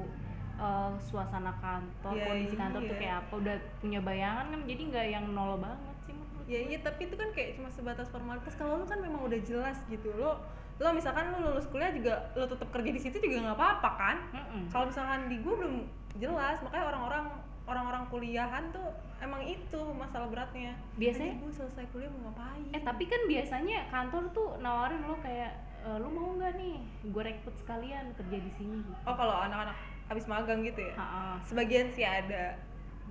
eh, 0.57 0.91
suasana 1.01 1.51
kantor 1.57 2.13
Ya, 2.13 2.25
kondisi 2.25 2.55
kantor 2.55 2.81
tuh 2.81 2.93
iya. 2.93 3.01
kayak 3.01 3.15
apa 3.23 3.33
udah 3.37 3.55
punya 3.79 3.99
bayangan 3.99 4.45
kan 4.47 4.61
jadi 4.63 4.81
nggak 4.87 5.05
yang 5.09 5.25
nol 5.31 5.55
banget 5.57 5.97
sih 6.03 6.13
menurut 6.13 6.47
ya 6.47 6.59
iya 6.63 6.77
tapi 6.79 7.01
itu 7.07 7.15
kan 7.15 7.29
kayak 7.31 7.49
cuma 7.55 7.69
sebatas 7.69 8.07
formalitas. 8.07 8.53
Kalau 8.55 8.79
lu 8.79 8.85
kan 8.85 8.99
memang 8.99 9.21
udah 9.23 9.39
jelas 9.41 9.77
gitu 9.87 10.11
lo 10.15 10.39
lo 10.77 10.89
misalkan 10.91 11.25
lo 11.29 11.41
lulus 11.43 11.65
kuliah 11.65 11.89
juga 11.89 12.13
lo 12.33 12.45
tetap 12.45 12.69
kerja 12.69 12.89
di 12.89 12.99
situ 12.99 13.17
juga 13.17 13.37
nggak 13.43 13.57
apa-apa 13.57 13.89
kan 13.93 14.17
Mm-mm. 14.31 14.63
kalau 14.67 14.85
misalkan 14.85 15.25
di 15.25 15.37
gue 15.37 15.53
belum 15.55 15.75
jelas 16.15 16.61
makanya 16.61 16.85
orang-orang 16.87 17.25
orang-orang 17.65 18.03
kuliahan 18.07 18.63
tuh 18.69 18.87
emang 19.17 19.41
itu 19.41 19.81
masalah 19.91 20.27
beratnya 20.27 20.77
Biasanya- 20.95 21.35
gue 21.35 21.51
selesai 21.51 21.85
kuliah 21.87 22.07
mau 22.09 22.29
ngapain 22.29 22.69
Eh 22.69 22.81
tapi 22.81 23.03
kan 23.05 23.21
biasanya 23.25 23.79
kantor 23.87 24.23
tuh 24.31 24.49
nawarin 24.57 25.01
lo 25.01 25.17
kayak 25.17 25.51
e, 25.79 25.89
lu 25.95 26.07
mau 26.07 26.31
nggak 26.33 26.53
nih 26.55 26.77
gue 27.03 27.23
rekrut 27.23 27.55
sekalian 27.57 28.13
kerja 28.13 28.37
di 28.37 28.51
sini 28.51 28.77
gitu. 28.79 28.93
oh 29.03 29.13
kalau 29.13 29.35
anak-anak 29.41 29.75
habis 30.05 30.25
magang 30.25 30.61
gitu 30.61 30.79
ya 30.79 30.93
Ha-ha, 30.95 31.41
sebagian 31.43 31.89
sih 31.89 32.01
ada 32.01 32.55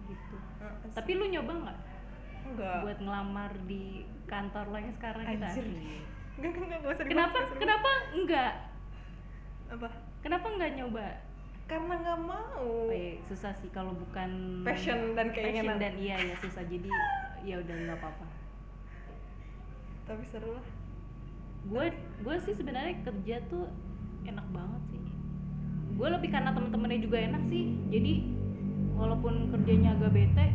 gitu. 0.04 0.37
Heeh 0.56 0.88
Tapi 0.94 1.11
lu 1.12 1.26
nyoba 1.26 1.52
nggak 1.52 1.78
enggak 2.46 2.78
buat 2.80 2.99
ngelamar 2.99 3.52
di 3.66 3.85
kantor 4.25 4.64
lo 4.66 4.78
yang 4.78 4.94
sekarang 4.94 5.25
gitu? 5.26 5.42
Anjir. 5.42 5.66
Enggak 6.36 6.50
enggak 6.50 6.62
enggak, 6.62 6.78
nggak 6.78 6.92
usah 6.92 7.04
Kenapa 7.06 7.38
dibahas. 7.38 7.58
kenapa 7.58 7.90
enggak? 8.12 8.52
apa 9.66 9.88
Kenapa 10.20 10.46
enggak 10.48 10.70
nyoba? 10.74 11.06
karena 11.66 11.94
nggak 11.98 12.20
mau 12.22 12.62
Oh, 12.62 12.86
iya, 12.88 13.18
susah 13.24 13.50
sih 13.52 13.66
kalau 13.68 13.90
bukan 13.92 14.62
Passion 14.62 15.18
dan 15.18 15.34
passion 15.34 15.34
keinginan. 15.34 15.82
dan 15.82 15.94
iya 15.96 16.14
ya 16.16 16.34
susah 16.38 16.62
jadi 16.62 16.86
ya 17.42 17.58
udah 17.58 17.74
nggak 17.76 17.98
apa-apa. 17.98 18.26
tapi 20.04 20.22
seru 20.24 20.54
lah 20.54 20.66
gue 21.66 21.84
gue 22.22 22.36
sih 22.40 22.54
sebenarnya 22.54 23.02
kerja 23.02 23.42
tuh 23.44 23.66
enak 24.22 24.46
banget 24.48 24.82
sih 24.88 25.02
gue 25.90 26.08
lebih 26.08 26.30
karena 26.30 26.54
temen-temennya 26.54 27.00
juga 27.02 27.18
enak 27.20 27.42
sih 27.44 27.64
jadi 27.88 28.12
walaupun 28.94 29.50
kerjanya 29.50 29.90
agak 29.92 30.14
bete 30.14 30.46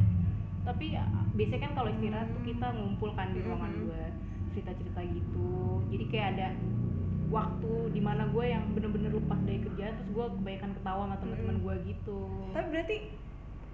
tapi 0.63 0.95
ya, 0.95 1.03
biasanya 1.33 1.61
kan 1.61 1.73
kalau 1.75 1.89
istirahat 1.91 2.31
tuh 2.31 2.43
kita 2.45 2.67
ngumpul 2.71 3.11
kan 3.11 3.35
di 3.35 3.43
ruangan 3.43 3.73
Mhm. 3.73 3.83
gue 3.83 4.03
cerita-cerita 4.51 5.01
gitu 5.01 5.50
jadi 5.88 6.05
kayak 6.08 6.27
ada 6.36 6.48
waktu 7.27 7.72
di 7.89 8.01
mana 8.03 8.27
gue 8.27 8.43
yang 8.43 8.63
bener-bener 8.72 9.12
lepas 9.13 9.39
dari 9.41 9.60
kerjaan 9.60 9.96
terus 9.96 10.10
gue 10.12 10.25
kebanyakan 10.36 10.72
ketawa 10.75 11.01
sama 11.08 11.15
teman-teman 11.17 11.58
gue 11.58 11.75
gitu 11.88 12.22
Tapi 12.51 12.67
berarti 12.67 12.98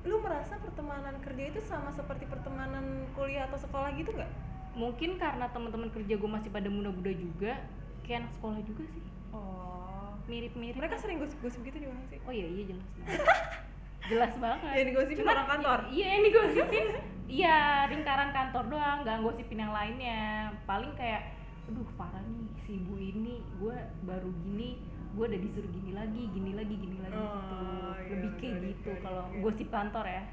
lu 0.06 0.16
merasa 0.22 0.54
pertemanan 0.58 1.16
kerja 1.20 1.44
itu 1.50 1.60
sama 1.66 1.90
seperti 1.92 2.24
pertemanan 2.26 2.86
kuliah 3.12 3.50
atau 3.50 3.58
sekolah 3.58 3.92
gitu 3.98 4.14
nggak? 4.14 4.32
mungkin 4.78 5.18
karena 5.18 5.50
teman-teman 5.50 5.90
kerja 5.90 6.14
gue 6.14 6.30
masih 6.30 6.54
pada 6.54 6.70
muda-muda 6.70 7.10
juga 7.10 7.58
kayak 8.06 8.24
anak 8.24 8.32
sekolah 8.38 8.60
juga 8.64 8.84
sih 8.88 9.04
Oh. 9.28 10.16
mirip-mirip 10.26 10.78
Mereka 10.78 10.96
sering 10.98 11.20
gosip-gosip 11.20 11.60
gitu 11.62 11.78
di 11.78 11.88
mana 11.90 12.00
sih? 12.08 12.16
Oh 12.24 12.32
iya 12.32 12.48
iya 12.48 12.64
jelas. 12.72 12.88
jelas 14.06 14.32
banget. 14.38 14.60
Yang 14.72 14.86
digosipin 14.88 15.18
Cuman, 15.20 15.34
orang 15.34 15.50
kantor? 15.50 15.80
Iya 15.90 16.08
yang 16.08 16.24
digosipin. 16.24 16.88
iya 17.28 17.58
lingkaran 17.88 18.32
kantor 18.32 18.64
doang, 18.70 18.98
nggak 19.04 19.18
gosipin 19.20 19.60
yang 19.60 19.74
lainnya. 19.74 20.22
Paling 20.64 20.94
kayak, 20.94 21.36
aduh 21.66 21.84
parah 21.94 22.24
nih 22.24 22.48
si 22.62 22.78
ibu 22.78 22.96
ini, 22.96 23.44
gue 23.58 23.76
baru 24.02 24.30
gini, 24.42 24.80
gue 25.12 25.26
udah 25.26 25.42
disuruh 25.42 25.68
gini 25.68 25.92
lagi, 25.92 26.24
gini 26.32 26.52
lagi, 26.54 26.74
gini 26.74 26.98
lagi 26.98 27.14
Oh, 27.14 27.28
gitu. 27.28 27.56
iya, 27.58 28.08
Lebih 28.08 28.32
kayak 28.34 28.54
got 28.54 28.64
it, 28.64 28.70
gitu 28.72 28.90
it, 28.90 29.00
kalau 29.02 29.24
it. 29.28 29.42
gosip 29.42 29.68
kantor 29.68 30.06
ya. 30.06 30.24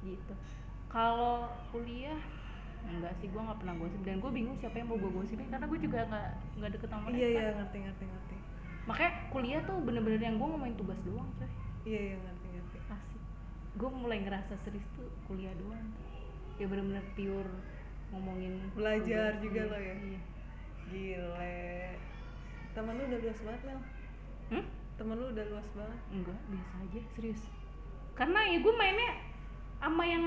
Gitu. 0.00 0.32
Kalau 0.86 1.36
kuliah 1.68 2.16
enggak 2.86 3.12
sih 3.18 3.26
gue 3.26 3.42
nggak 3.42 3.58
pernah 3.58 3.74
gosip 3.74 3.98
dan 4.00 4.16
gue 4.16 4.30
bingung 4.30 4.54
siapa 4.56 4.78
yang 4.78 4.86
mau 4.86 4.94
gue 4.94 5.10
gosipin 5.10 5.50
karena 5.50 5.66
gue 5.66 5.78
juga 5.80 6.06
nggak 6.06 6.26
nggak 6.54 6.70
deket 6.70 6.86
sama 6.86 7.02
mereka 7.02 7.18
iya 7.18 7.28
iya 7.34 7.50
ngerti 7.52 7.78
ngerti 7.82 8.04
ngerti 8.06 8.36
makanya 8.86 9.12
kuliah 9.26 9.60
tuh 9.66 9.76
bener-bener 9.82 10.20
yang 10.22 10.38
gue 10.38 10.46
ngomongin 10.46 10.76
tugas 10.78 10.94
doang 11.02 11.26
coy 11.34 11.50
iya 11.82 12.00
iya 12.00 12.16
ngerti 12.16 12.35
gue 13.76 13.90
mulai 13.92 14.24
ngerasa 14.24 14.56
serius 14.64 14.86
tuh 14.96 15.08
kuliah 15.28 15.52
doang. 15.60 15.88
Ya 16.56 16.64
bener-bener 16.64 17.04
pure 17.12 17.52
ngomongin 18.08 18.72
Belajar 18.72 19.36
tugas, 19.36 19.42
juga 19.44 19.60
iya, 19.60 19.70
lo 19.70 19.78
ya? 19.78 19.94
iya. 20.00 20.20
gile. 20.86 21.60
Temen 22.72 22.92
lu 22.96 23.02
udah 23.04 23.20
luas 23.20 23.40
banget 23.42 23.62
Mel 23.66 23.80
Hmm? 24.46 24.62
temen 24.96 25.16
lu 25.18 25.26
udah 25.28 25.46
luas 25.50 25.68
banget? 25.74 26.00
Enggak 26.08 26.38
biasa 26.48 26.74
aja 26.80 27.00
serius. 27.12 27.42
Karena 28.16 28.40
ya 28.48 28.58
gue 28.62 28.74
mainnya 28.74 29.12
sama 29.76 30.04
yang 30.08 30.24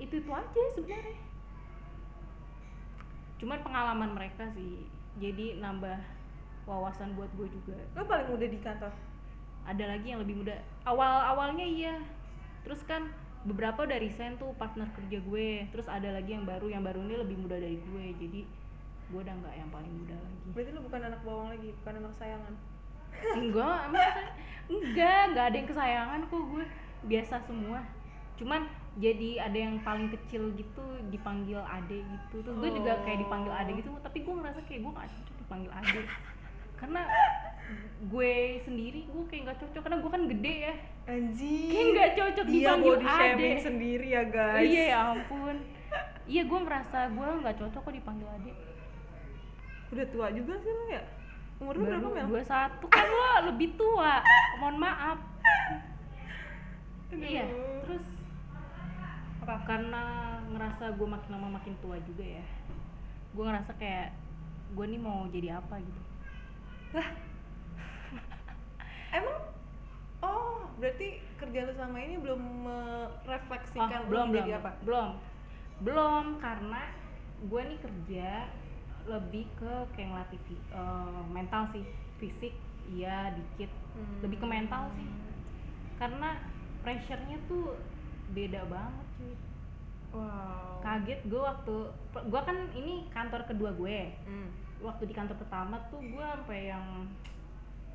itu 0.00 0.14
itu 0.16 0.30
aja 0.32 0.62
sebenarnya. 0.72 1.18
Cuman 3.36 3.60
pengalaman 3.60 4.10
mereka 4.16 4.48
sih 4.56 4.88
jadi 5.20 5.60
nambah 5.60 6.00
wawasan 6.64 7.12
buat 7.12 7.28
gue 7.36 7.48
juga. 7.52 7.76
Lu 7.92 8.08
paling 8.08 8.32
muda 8.32 8.46
di 8.48 8.58
kantor? 8.62 8.92
Ada 9.66 9.84
lagi 9.84 10.14
yang 10.14 10.22
lebih 10.24 10.40
muda. 10.40 10.56
Awal 10.88 11.36
awalnya 11.36 11.66
iya 11.66 11.94
terus 12.66 12.82
kan 12.82 13.06
beberapa 13.46 13.86
udah 13.86 13.98
resign 14.02 14.34
tuh 14.42 14.50
partner 14.58 14.90
kerja 14.98 15.22
gue. 15.22 15.70
Terus 15.70 15.86
ada 15.86 16.10
lagi 16.10 16.34
yang 16.34 16.42
baru 16.42 16.66
yang 16.66 16.82
baru 16.82 16.98
ini 17.06 17.14
lebih 17.22 17.36
muda 17.38 17.54
dari 17.54 17.78
gue. 17.78 18.04
Jadi 18.18 18.40
gue 19.06 19.20
udah 19.22 19.34
nggak 19.38 19.54
yang 19.54 19.70
paling 19.70 19.92
muda 19.94 20.18
lagi. 20.18 20.46
Berarti 20.50 20.70
lu 20.74 20.80
bukan 20.82 21.00
anak 21.06 21.20
bawang 21.22 21.48
lagi 21.54 21.70
bukan 21.80 21.94
anak 22.02 22.14
sayangan 22.18 22.54
enggak 23.16 23.78
emang 23.88 24.12
enggak 24.68 25.20
enggak 25.32 25.44
ada 25.48 25.56
yang 25.56 25.68
kesayangan 25.70 26.20
kok 26.26 26.42
gue. 26.50 26.64
Biasa 27.06 27.34
semua. 27.46 27.80
Cuman 28.34 28.66
jadi 28.98 29.30
ada 29.46 29.56
yang 29.56 29.78
paling 29.86 30.10
kecil 30.10 30.50
gitu 30.58 30.84
dipanggil 31.14 31.62
ade 31.62 32.02
gitu. 32.02 32.42
Terus 32.42 32.56
gue 32.58 32.70
juga 32.74 32.98
kayak 33.06 33.22
dipanggil 33.22 33.54
ade 33.54 33.78
gitu 33.78 33.94
tapi 34.02 34.26
gue 34.26 34.34
ngerasa 34.34 34.58
kayak 34.66 34.80
gue 34.82 34.92
gak 34.92 35.08
cocok 35.14 35.36
dipanggil 35.46 35.70
ade. 35.70 36.02
Karena 36.82 37.06
gue 38.10 38.34
sendiri 38.66 39.06
gue 39.06 39.24
kayak 39.30 39.42
nggak 39.46 39.58
cocok. 39.62 39.82
Karena 39.86 39.98
gue 40.02 40.10
kan 40.10 40.22
gede 40.26 40.54
ya 40.66 40.74
anjing. 41.06 41.70
Kayak 41.70 41.86
nggak 41.94 42.10
cocok 42.18 42.46
dia 42.46 42.58
dipanggil 42.58 42.94
body 42.94 43.06
shaming 43.06 43.58
sendiri 43.62 44.06
ya 44.10 44.22
guys. 44.26 44.66
Iya 44.66 44.82
ya 44.82 44.98
ampun. 45.14 45.56
Iya 46.26 46.42
gue 46.42 46.58
ngerasa 46.66 46.98
gue 47.14 47.28
nggak 47.46 47.56
cocok 47.62 47.80
kok 47.86 47.94
dipanggil 47.94 48.28
ade. 48.30 48.52
Udah 49.94 50.06
tua 50.10 50.26
juga 50.34 50.54
sih 50.60 50.70
lu 50.70 50.84
ya? 50.90 51.02
Umur 51.56 51.74
lu 51.78 51.88
berapa 51.88 52.08
Mel? 52.12 52.26
baru 52.28 52.44
21 52.44 52.90
kan 52.92 53.06
lo 53.06 53.30
lebih 53.54 53.68
tua. 53.78 54.14
Mohon 54.60 54.76
maaf. 54.82 55.18
Aduh. 57.06 57.22
iya 57.22 57.46
terus? 57.86 58.04
Apa? 59.46 59.62
Karena 59.62 60.02
ngerasa 60.50 60.90
gue 60.98 61.06
makin 61.06 61.30
lama 61.30 61.48
makin 61.56 61.74
tua 61.78 61.96
juga 62.02 62.26
ya 62.26 62.44
gue 63.36 63.44
ngerasa 63.44 63.72
kayak 63.76 64.16
gue 64.72 64.86
nih 64.88 65.00
mau 65.00 65.28
jadi 65.28 65.60
apa 65.60 65.76
gitu. 65.76 66.00
Lah. 66.96 67.08
Emang 69.20 69.38
oh 70.22 70.68
berarti 70.76 71.20
kerja 71.36 71.68
lu 71.68 71.72
sama 71.76 71.98
ini 72.00 72.16
belum 72.20 72.40
merefleksikan 72.64 74.00
Oh, 74.04 74.08
lu 74.08 74.10
belum 74.12 74.26
belum 74.32 74.38
jadi 74.44 74.52
apa? 74.60 74.70
belum. 74.84 75.08
Belum 75.84 76.24
karena 76.40 76.82
gue 77.36 77.60
nih 77.68 77.78
kerja 77.80 78.30
lebih 79.06 79.44
ke 79.60 79.72
kayak 79.94 80.08
ngelatih 80.12 80.40
eh, 80.72 81.22
mental 81.32 81.62
sih. 81.72 81.84
Fisik 82.16 82.54
iya 82.88 83.32
dikit. 83.36 83.68
Lebih 84.24 84.40
ke 84.40 84.46
mental 84.48 84.88
sih. 84.96 85.08
Karena 86.00 86.40
pressure-nya 86.80 87.40
tuh 87.48 87.76
beda 88.32 88.64
banget 88.68 89.06
cuy. 89.20 89.34
Wow. 90.16 90.80
Kaget 90.80 91.20
gue 91.28 91.40
waktu 91.40 91.76
gue 92.14 92.40
kan 92.40 92.56
ini 92.72 93.08
kantor 93.12 93.42
kedua 93.48 93.72
gue. 93.74 94.12
Hmm. 94.24 94.50
waktu 94.76 95.08
di 95.08 95.16
kantor 95.16 95.40
pertama 95.40 95.80
tuh 95.88 96.04
gue 96.04 96.20
sampai 96.20 96.68
yang 96.68 97.08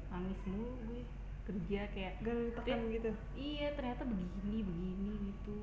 nangis 0.10 0.34
mulu 0.50 0.74
gue 0.90 1.06
kerja 1.52 1.82
kayak 1.92 2.14
gitu? 2.90 3.10
iya 3.36 3.68
ternyata 3.74 4.04
begini 4.04 4.64
begini 4.64 5.12
gitu. 5.28 5.58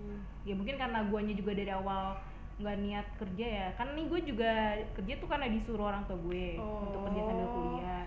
Ya 0.45 0.53
mungkin 0.53 0.77
karena 0.77 1.05
guanya 1.05 1.33
juga 1.33 1.53
dari 1.53 1.71
awal 1.71 2.21
nggak 2.59 2.77
niat 2.79 3.07
kerja 3.17 3.47
ya. 3.47 3.67
Kan 3.75 3.95
nih 3.95 4.05
gue 4.07 4.21
juga 4.27 4.51
kerja 4.93 5.13
tuh 5.17 5.29
karena 5.29 5.47
disuruh 5.49 5.87
orang 5.87 6.05
tua 6.05 6.19
gue 6.21 6.59
untuk 6.59 7.01
kerja 7.07 7.21
sambil 7.23 7.47
Oh. 7.47 7.55
kuliah. 7.55 8.05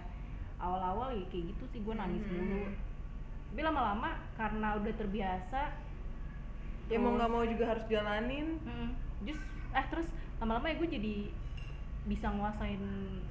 Awal-awal 0.58 1.16
ya 1.16 1.26
kayak 1.28 1.46
gitu 1.52 1.64
sih 1.68 1.80
gue 1.82 1.94
nangis 1.94 2.22
Mhm. 2.22 2.34
mulu. 2.36 2.62
Tapi 3.52 3.62
lama-lama 3.62 4.10
karena 4.34 4.68
udah 4.76 4.94
terbiasa 4.94 5.62
ya 6.86 6.98
mau 6.98 7.16
nggak 7.16 7.30
mau 7.30 7.44
juga 7.44 7.66
harus 7.68 7.86
jalanin. 7.88 8.60
Mm, 8.62 8.90
just 9.24 9.42
eh 9.72 9.86
terus 9.88 10.08
lama-lama 10.38 10.68
ya 10.68 10.76
gue 10.78 10.90
jadi 10.92 11.16
bisa 12.04 12.28
nguasain 12.28 12.82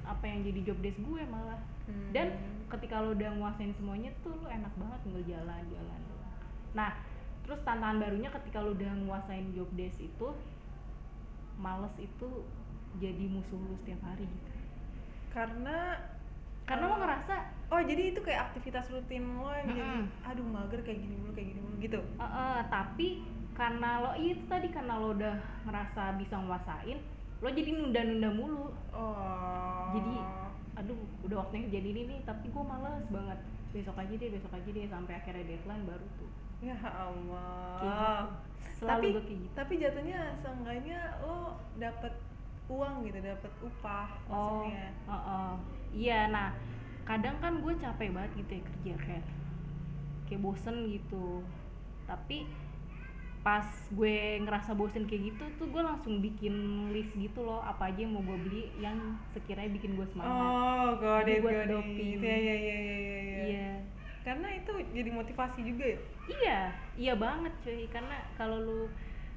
apa 0.01 0.23
yang 0.23 0.41
jadi 0.41 0.59
job 0.63 0.77
desk 0.79 0.99
gue 0.99 1.21
malah. 1.27 1.59
Hmm. 1.81 2.13
dan 2.13 2.29
ketika 2.71 3.03
lo 3.03 3.11
udah 3.11 3.29
nguasain 3.35 3.73
semuanya 3.75 4.11
tuh 4.23 4.33
lo 4.33 4.47
enak 4.47 4.71
banget 4.79 4.99
tinggal 5.03 5.23
jalan-jalan 5.27 5.99
doang. 6.07 6.39
nah 6.71 6.91
terus 7.43 7.59
tantangan 7.67 7.99
barunya 7.99 8.29
ketika 8.31 8.63
lo 8.63 8.71
udah 8.71 8.91
nguasain 9.03 9.51
job 9.51 9.67
desk 9.75 9.99
itu 9.99 10.27
males 11.59 11.93
itu 11.99 12.29
jadi 12.97 13.23
musuh 13.27 13.59
lo 13.59 13.75
setiap 13.83 14.01
hari 14.03 14.25
gitu 14.25 14.51
karena 15.31 15.99
karena 16.67 16.83
lo 16.87 16.95
eh, 16.95 16.99
ngerasa 17.03 17.35
oh 17.71 17.81
jadi 17.83 18.03
itu 18.15 18.19
kayak 18.23 18.51
aktivitas 18.51 18.87
rutin 18.91 19.23
lo 19.39 19.51
yang 19.51 19.67
jadi 19.71 19.81
Mm-mm. 19.83 20.27
aduh 20.27 20.45
mager 20.47 20.79
kayak 20.83 20.99
gini 20.99 21.15
mulu 21.19 21.31
kayak 21.31 21.47
gini 21.55 21.59
mulu 21.59 21.75
gitu 21.79 21.99
"Eh, 21.99 22.23
eh, 22.23 22.59
tapi 22.67 23.07
karena 23.51 23.89
lo 23.99 24.11
iya 24.15 24.31
itu 24.35 24.45
tadi 24.47 24.67
karena 24.71 24.93
lo 24.99 25.11
udah 25.15 25.35
ngerasa 25.67 26.15
bisa 26.15 26.35
nguasain 26.39 26.99
lo 27.41 27.47
jadi 27.49 27.69
nunda-nunda 27.73 28.29
mulu 28.31 28.65
oh 28.91 29.91
jadi 29.91 30.13
aduh 30.81 30.97
udah 31.21 31.37
waktunya 31.45 31.69
kejadian 31.69 31.93
ini 31.93 32.01
nih 32.09 32.19
tapi 32.25 32.49
gue 32.49 32.63
males 32.65 33.05
banget. 33.13 33.39
Besok 33.71 33.95
aja 34.01 34.13
deh 34.13 34.29
besok 34.33 34.51
aja 34.57 34.69
deh 34.69 34.85
sampai 34.89 35.13
akhirnya 35.15 35.45
deadline 35.45 35.85
baru 35.85 36.07
tuh. 36.17 36.31
Ya 36.61 36.77
Allah. 36.81 37.77
Gitu. 37.79 38.81
Selalu 38.81 39.07
tapi 39.13 39.33
gitu. 39.37 39.47
tapi 39.53 39.73
jatuhnya 39.77 40.19
seenggaknya 40.41 40.99
lo 41.21 41.53
dapet 41.77 42.13
uang 42.71 43.03
gitu 43.03 43.19
dapet 43.19 43.51
upah 43.61 44.09
oh 44.31 44.33
maksudnya. 44.65 44.87
Oh, 45.05 45.13
oh. 45.13 45.51
iya 45.91 46.31
nah 46.31 46.55
kadang 47.03 47.35
kan 47.43 47.59
gue 47.59 47.73
capek 47.77 48.09
banget 48.15 48.31
gitu 48.45 48.51
ya 48.57 48.63
kerja 48.63 48.93
kayak 49.05 49.25
kayak 50.29 50.41
bosen 50.41 50.75
gitu. 50.89 51.45
Tapi 52.09 52.49
pas 53.41 53.65
gue 53.89 54.15
ngerasa 54.39 54.77
bosen 54.77 55.09
kayak 55.09 55.33
gitu 55.33 55.43
tuh 55.57 55.65
gue 55.65 55.81
langsung 55.81 56.21
bikin 56.21 56.53
list 56.93 57.09
gitu 57.17 57.41
loh 57.41 57.57
apa 57.59 57.89
aja 57.89 58.05
yang 58.05 58.13
mau 58.13 58.21
gue 58.21 58.37
beli 58.37 58.63
yang 58.77 58.97
sekiranya 59.33 59.73
bikin 59.73 59.97
gue 59.97 60.05
semangat. 60.07 60.29
Oh 60.29 60.89
Jadi 61.25 61.31
it 61.31 61.41
buat 61.41 61.53
it. 61.57 61.67
doping. 61.67 62.17
ya 62.21 62.37
ya 62.37 62.55
ya 62.55 62.77
ya 62.77 62.77
ya 62.77 63.19
ya. 63.19 63.41
iya. 63.43 63.69
Karena 64.21 64.47
itu 64.53 64.71
jadi 64.93 65.09
motivasi 65.09 65.59
juga 65.65 65.85
ya? 65.89 65.99
Iya 66.29 66.59
iya 66.95 67.13
banget 67.17 67.53
cuy. 67.65 67.89
Karena 67.89 68.13
kalau 68.37 68.61
lu 68.61 68.79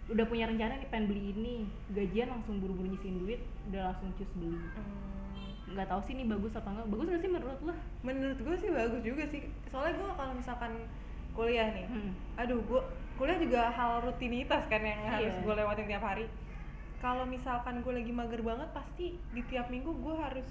udah 0.04 0.25
punya 0.28 0.44
rencana 0.44 0.76
nih 0.76 0.88
pengen 0.92 1.08
beli 1.08 1.32
ini 1.32 1.54
gajian 1.96 2.28
langsung 2.28 2.61
buru-buru 2.61 2.92
nyisihin 2.92 3.25
duit 3.25 3.40
udah 3.73 3.88
langsung 3.88 4.12
cus 4.20 4.28
beli. 4.37 4.52
Hmm, 4.52 5.73
nggak 5.73 5.88
tahu 5.88 6.00
sih 6.04 6.12
ini 6.12 6.28
bagus 6.28 6.52
apa 6.52 6.68
enggak 6.68 6.92
bagus 6.92 7.06
gak 7.08 7.23
sih 7.25 7.32
menurut 7.32 7.58
lo 7.64 7.73
menurut 8.04 8.37
gue 8.37 8.56
sih 8.61 8.68
bagus 8.68 9.00
juga 9.00 9.25
sih. 9.32 9.49
Soalnya 9.73 9.96
gue 9.96 10.08
kalau 10.12 10.32
misalkan 10.37 10.73
kuliah 11.32 11.73
nih 11.73 11.88
Hmm. 11.88 12.12
aduh 12.37 12.61
gue 12.61 12.82
kuliah 13.14 13.38
juga 13.38 13.68
hal 13.68 14.02
rutinitas 14.02 14.66
kan 14.66 14.80
yang 14.80 14.99
harus 15.06 15.30
Iya. 15.30 15.42
gue 15.42 15.54
lewatin 15.54 15.87
tiap 15.87 16.02
hari. 16.02 16.26
Kalau 16.99 17.25
misalkan 17.25 17.78
gue 17.78 17.92
lagi 17.92 18.11
mager 18.11 18.40
banget 18.40 18.68
pasti 18.71 19.06
di 19.30 19.42
tiap 19.44 19.68
minggu 19.68 19.92
gue 19.92 20.14
harus 20.16 20.49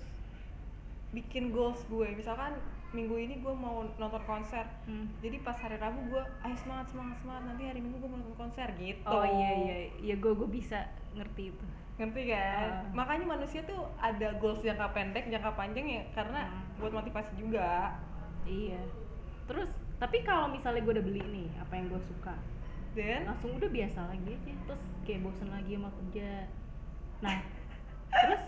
bikin 1.11 1.49
goals 1.49 1.81
gue. 1.85 2.07
Misalkan 2.11 2.57
minggu 2.91 3.17
ini 3.17 3.35
gue 3.37 3.53
mau 3.53 3.81
nonton 3.97 4.21
konser. 4.23 4.65
Hmm. 4.85 5.09
jadi 5.17 5.41
pas 5.41 5.57
hari 5.57 5.75
Rabu 5.75 5.97
gue 6.07 6.21
ayo 6.21 6.55
semangat 6.55 6.87
semangat 6.89 7.17
semangat. 7.19 7.43
Nanti 7.47 7.63
hari 7.65 7.79
Minggu 7.79 7.97
gue 7.97 8.07
mau 8.07 8.17
nonton 8.17 8.37
konser 8.39 8.67
gitu. 8.77 9.05
Oh 9.05 9.25
iya 9.25 9.49
iya. 9.59 9.75
Iya 9.99 10.15
gue 10.17 10.31
gue 10.31 10.47
bisa 10.47 10.85
ngerti 11.13 11.49
itu. 11.49 11.65
Ngerti 11.93 12.21
kan? 12.25 12.69
Ah. 12.69 12.81
makanya 12.91 13.25
manusia 13.29 13.61
tuh 13.63 13.85
ada 13.97 14.33
goals 14.37 14.61
jangka 14.61 14.93
pendek 14.93 15.25
jangka 15.27 15.51
panjang 15.53 15.85
ya 15.85 16.03
karena 16.11 16.47
Hmm. 16.47 16.79
buat 16.79 16.93
motivasi 16.93 17.33
juga. 17.35 17.97
Iya. 18.45 18.81
Terus 19.45 19.69
tapi 19.97 20.21
kalau 20.21 20.47
misalnya 20.47 20.81
gue 20.81 20.93
udah 20.93 21.05
beli 21.05 21.21
nih 21.23 21.47
apa 21.57 21.73
yang 21.73 21.87
gue 21.87 22.01
suka 22.01 22.33
dan 22.93 23.25
langsung 23.25 23.57
udah 23.57 23.69
biasa 23.69 23.99
lagi 24.05 24.29
aja 24.37 24.53
terus 24.69 24.83
kayak 25.05 25.21
bosen 25.25 25.49
lagi 25.49 25.71
sama 25.73 25.89
kerja. 25.97 26.29
Nah 27.25 27.37
terus 28.13 28.43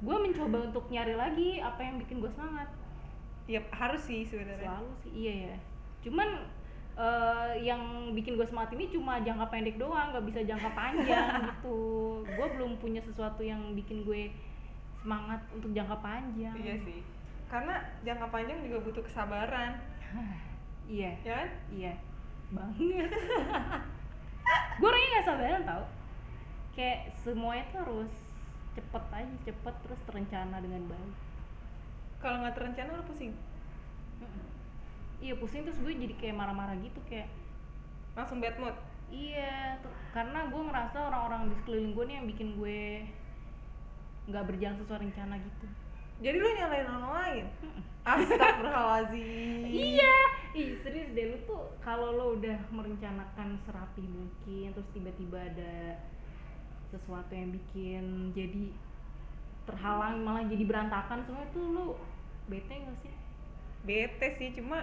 gue 0.00 0.16
mencoba 0.16 0.58
untuk 0.72 0.84
nyari 0.88 1.14
lagi 1.14 1.50
apa 1.60 1.80
yang 1.84 2.00
bikin 2.00 2.24
gue 2.24 2.32
semangat. 2.32 2.68
Ya 3.44 3.60
harus 3.76 4.02
sih 4.08 4.24
sebenarnya. 4.24 4.72
Selalu 4.72 4.92
sih 5.04 5.12
iya 5.12 5.34
ya. 5.52 5.56
Cuman 6.08 6.28
eh, 6.96 7.52
yang 7.60 8.12
bikin 8.16 8.40
gue 8.40 8.46
semangat 8.48 8.72
ini 8.72 8.88
cuma 8.88 9.20
jangka 9.20 9.46
pendek 9.52 9.76
doang 9.76 10.16
nggak 10.16 10.26
bisa 10.32 10.40
jangka 10.48 10.70
panjang 10.72 11.28
gitu. 11.52 11.80
Gue 12.24 12.46
belum 12.56 12.80
punya 12.80 13.04
sesuatu 13.04 13.44
yang 13.44 13.76
bikin 13.76 14.08
gue 14.08 14.32
semangat 15.04 15.44
untuk 15.52 15.76
jangka 15.76 16.00
panjang. 16.00 16.56
Iya 16.56 16.76
sih. 16.88 17.04
Karena 17.52 17.84
jangka 18.00 18.32
panjang 18.32 18.64
juga 18.64 18.80
butuh 18.80 19.04
kesabaran. 19.04 19.76
Iya. 20.88 21.12
Ya 21.20 21.36
kan? 21.36 21.48
Iya 21.68 21.94
banget. 22.50 23.10
Gue 24.80 24.88
orangnya 24.88 25.08
nggak 25.12 25.26
sabaran 25.26 25.62
tau. 25.66 25.84
Kayak 26.74 26.98
semuanya 27.20 27.64
tuh 27.70 27.78
harus 27.84 28.12
cepet 28.70 29.04
aja 29.10 29.34
cepet 29.44 29.74
terus 29.82 30.00
terencana 30.06 30.56
dengan 30.62 30.82
baik. 30.86 31.14
Kalau 32.22 32.36
nggak 32.44 32.54
terencana 32.56 33.00
lo 33.00 33.04
pusing? 33.08 33.34
Mm-mm. 34.20 34.46
iya 35.20 35.32
pusing 35.36 35.64
terus 35.64 35.80
gue 35.80 35.92
jadi 35.96 36.12
kayak 36.16 36.36
marah-marah 36.36 36.76
gitu 36.80 37.00
kayak 37.08 37.28
langsung 38.12 38.40
bad 38.40 38.56
mood? 38.60 38.76
Iya 39.10 39.80
tuh, 39.82 39.90
karena 40.14 40.46
gue 40.46 40.62
ngerasa 40.70 40.96
orang-orang 41.10 41.50
di 41.50 41.54
sekeliling 41.58 41.92
gue 41.98 42.04
nih 42.06 42.16
yang 42.20 42.26
bikin 42.30 42.48
gue 42.60 42.80
nggak 44.30 44.44
berjalan 44.46 44.76
sesuai 44.78 45.00
rencana 45.02 45.34
gitu 45.42 45.66
jadi 46.20 46.36
lo 46.36 46.48
nyalain 46.52 46.88
orang 46.88 47.12
lain. 47.16 47.44
Astagfirullahaladzim. 48.04 49.64
Iya. 49.80 50.16
Ih 50.50 50.82
serius 50.82 51.14
deh 51.14 51.30
lu 51.30 51.38
tuh 51.46 51.62
kalau 51.78 52.10
lo 52.10 52.26
udah 52.34 52.58
merencanakan 52.74 53.54
serapi 53.64 54.02
mungkin 54.02 54.74
terus 54.74 54.88
tiba-tiba 54.90 55.38
ada 55.38 56.02
sesuatu 56.90 57.30
yang 57.30 57.54
bikin 57.54 58.34
jadi 58.34 58.74
terhalang 59.62 60.26
malah 60.26 60.42
jadi 60.50 60.66
berantakan 60.66 61.22
semua 61.22 61.46
tuh 61.54 61.64
lu 61.70 61.86
bete 62.50 62.82
gak 62.82 62.98
sih? 63.06 63.14
Bete 63.86 64.26
sih 64.42 64.50
cuma 64.58 64.82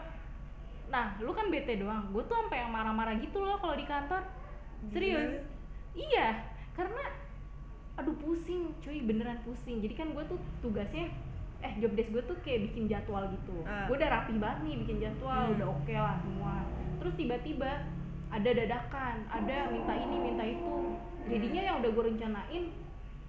nah 0.88 1.20
lu 1.20 1.36
kan 1.36 1.52
bete 1.52 1.76
doang. 1.76 2.16
Gue 2.16 2.24
tuh 2.26 2.40
sampai 2.40 2.64
yang 2.64 2.72
marah-marah 2.72 3.20
gitu 3.20 3.44
loh 3.44 3.60
kalau 3.60 3.76
di 3.76 3.84
kantor. 3.84 4.24
Serius? 4.96 5.44
Gila. 5.94 6.08
iya. 6.08 6.28
Karena 6.80 7.04
aduh 8.00 8.16
pusing 8.24 8.72
cuy 8.80 9.04
beneran 9.04 9.44
pusing. 9.44 9.84
Jadi 9.84 9.94
kan 10.00 10.16
gue 10.16 10.24
tuh 10.32 10.40
tugasnya 10.64 11.12
eh 11.58 11.74
job 11.78 11.92
desk 11.94 12.10
gue 12.10 12.24
tuh 12.24 12.38
kayak 12.42 12.70
bikin 12.70 12.86
jadwal 12.86 13.26
gitu. 13.28 13.66
Ah. 13.66 13.86
gue 13.86 13.96
udah 13.96 14.10
rapi 14.12 14.38
banget 14.38 14.60
nih 14.64 14.76
bikin 14.82 14.98
jadwal 15.00 15.42
Hmm. 15.44 15.54
udah 15.56 15.68
oke 15.72 15.94
lah 15.94 16.16
semua. 16.20 16.56
Terus 16.98 17.14
tiba-tiba 17.16 17.72
ada 18.28 18.50
dadakan 18.50 19.16
ada 19.28 19.58
minta 19.68 19.94
ini 19.94 20.16
minta 20.18 20.44
itu. 20.44 20.76
Jadinya 21.26 21.62
yang 21.64 21.76
udah 21.80 21.92
gue 21.92 22.04
rencanain 22.08 22.64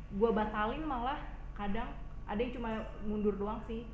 gue 0.09 0.31
batalin 0.31 0.83
malah 0.83 1.21
kadang 1.53 1.89
ada 2.25 2.39
yang 2.39 2.53
cuma 2.53 2.71
mundur 3.03 3.35
doang 3.35 3.61
sih. 3.65 3.89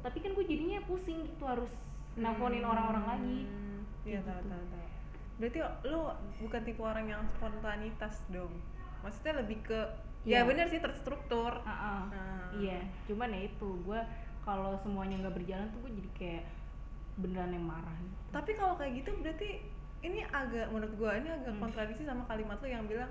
Tapi 0.00 0.18
kan 0.18 0.32
gue 0.32 0.44
jadinya 0.44 0.82
pusing 0.84 1.24
gitu 1.24 1.44
harus 1.44 1.70
nelfonin 2.12 2.60
orang-orang 2.62 3.04
lagi. 3.06 3.38
Hmm, 3.46 3.80
iya 4.04 4.20
Kayak 4.20 4.26
tahu 4.26 4.36
gitu. 4.36 4.50
tahu 4.50 4.64
tahu. 4.68 4.86
Berarti 5.32 5.58
lo 5.86 6.00
bukan 6.38 6.60
tipe 6.62 6.82
orang 6.82 7.06
yang 7.08 7.22
spontanitas 7.30 8.14
dong? 8.28 8.52
Maksudnya 9.00 9.40
lebih 9.40 9.58
ke 9.62 9.80
Ya 10.22 10.46
bener 10.46 10.66
sih 10.66 10.78
terstruktur. 10.78 11.50
Ah. 11.66 12.06
Ah. 12.06 12.44
iya 12.52 12.78
cuman 13.08 13.32
ya 13.32 13.48
itu 13.48 13.68
gue 13.82 14.00
kalau 14.44 14.76
semuanya 14.84 15.16
nggak 15.24 15.34
berjalan 15.40 15.66
tuh 15.72 15.80
gue 15.82 15.92
jadi 15.98 16.10
kayak 16.14 16.44
beneran 17.16 17.52
yang 17.52 17.64
marah 17.64 17.96
gitu. 17.96 18.16
Tapi 18.30 18.50
kalau 18.54 18.74
kayak 18.76 18.92
gitu 19.00 19.10
berarti 19.18 19.50
ini 20.02 20.20
agak 20.28 20.66
menurut 20.68 20.92
gua 20.98 21.14
ini 21.14 21.30
agak 21.30 21.54
Hmm. 21.54 21.62
kontradiksi 21.62 22.02
sama 22.02 22.26
kalimat 22.26 22.58
lo 22.58 22.66
yang 22.66 22.82
bilang 22.84 23.06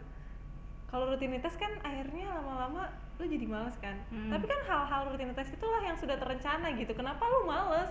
kalau 0.86 1.08
rutinitas 1.08 1.56
kan 1.56 1.72
akhirnya 1.82 2.28
lama-lama 2.28 2.92
lo 3.16 3.24
jadi 3.24 3.46
males 3.48 3.78
kan? 3.80 3.96
Hmm. 4.12 4.28
tapi 4.28 4.44
kan 4.44 4.60
hal-hal 4.68 5.02
rutinitas 5.08 5.48
itulah 5.50 5.80
yang 5.82 5.96
sudah 5.96 6.20
terencana 6.20 6.68
gitu. 6.76 6.92
Kenapa 6.92 7.24
lo 7.24 7.48
males? 7.48 7.88